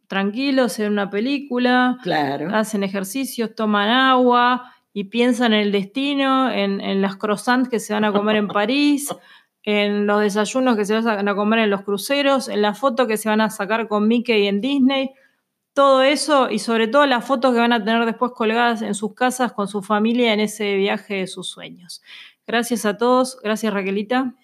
tranquilos 0.07 0.79
en 0.79 0.91
una 0.91 1.09
película, 1.09 1.97
claro. 2.03 2.53
hacen 2.53 2.83
ejercicios, 2.83 3.55
toman 3.55 3.87
agua 3.87 4.73
y 4.91 5.05
piensan 5.05 5.53
en 5.53 5.61
el 5.61 5.71
destino, 5.71 6.51
en, 6.51 6.81
en 6.81 7.01
las 7.01 7.15
croissants 7.15 7.69
que 7.69 7.79
se 7.79 7.93
van 7.93 8.03
a 8.03 8.11
comer 8.11 8.35
en 8.35 8.49
París 8.49 9.15
en 9.63 10.07
los 10.07 10.19
desayunos 10.19 10.75
que 10.75 10.83
se 10.83 10.99
van 10.99 11.25
a 11.25 11.35
comer 11.35 11.59
en 11.59 11.69
los 11.69 11.83
cruceros, 11.83 12.49
en 12.49 12.61
la 12.61 12.73
foto 12.73 13.07
que 13.07 13.15
se 13.15 13.29
van 13.29 13.39
a 13.39 13.49
sacar 13.49 13.87
con 13.87 14.09
Mickey 14.09 14.45
en 14.45 14.59
Disney, 14.59 15.11
todo 15.73 16.01
eso 16.01 16.49
y 16.49 16.59
sobre 16.59 16.89
todo 16.89 17.05
las 17.05 17.23
fotos 17.23 17.53
que 17.53 17.61
van 17.61 17.71
a 17.71 17.81
tener 17.81 18.05
después 18.05 18.33
colgadas 18.33 18.81
en 18.81 18.93
sus 18.93 19.13
casas 19.13 19.53
con 19.53 19.69
su 19.69 19.81
familia 19.81 20.33
en 20.33 20.41
ese 20.41 20.75
viaje 20.75 21.13
de 21.13 21.27
sus 21.27 21.47
sueños. 21.47 22.01
Gracias 22.45 22.85
a 22.85 22.97
todos, 22.97 23.39
gracias 23.41 23.73
Raquelita. 23.73 24.35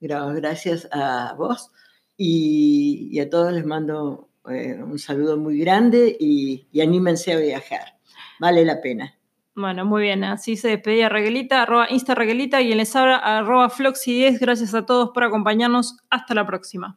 Gracias 0.00 0.88
a 0.92 1.34
vos 1.36 1.70
y, 2.16 3.18
a 3.20 3.28
todos 3.28 3.52
les 3.52 3.64
mando 3.64 4.28
eh, 4.48 4.80
un 4.82 4.98
saludo 4.98 5.36
muy 5.36 5.58
grande 5.58 6.16
y 6.18 6.80
anímense 6.80 7.32
a 7.32 7.38
viajar, 7.38 7.98
vale 8.38 8.64
la 8.64 8.80
pena. 8.80 9.18
Bueno, 9.58 9.84
muy 9.84 10.02
bien, 10.02 10.22
así 10.22 10.56
se 10.56 10.68
despedía 10.68 11.08
Raquelita, 11.08 11.62
arroba 11.62 11.88
Insta 11.90 12.14
Raquelita 12.14 12.62
y 12.62 12.70
en 12.70 12.78
les 12.78 12.94
habla 12.94 13.16
arroba 13.16 13.68
Floxy10. 13.68 14.38
Gracias 14.38 14.72
a 14.72 14.86
todos 14.86 15.10
por 15.12 15.24
acompañarnos. 15.24 15.96
Hasta 16.10 16.32
la 16.32 16.46
próxima. 16.46 16.96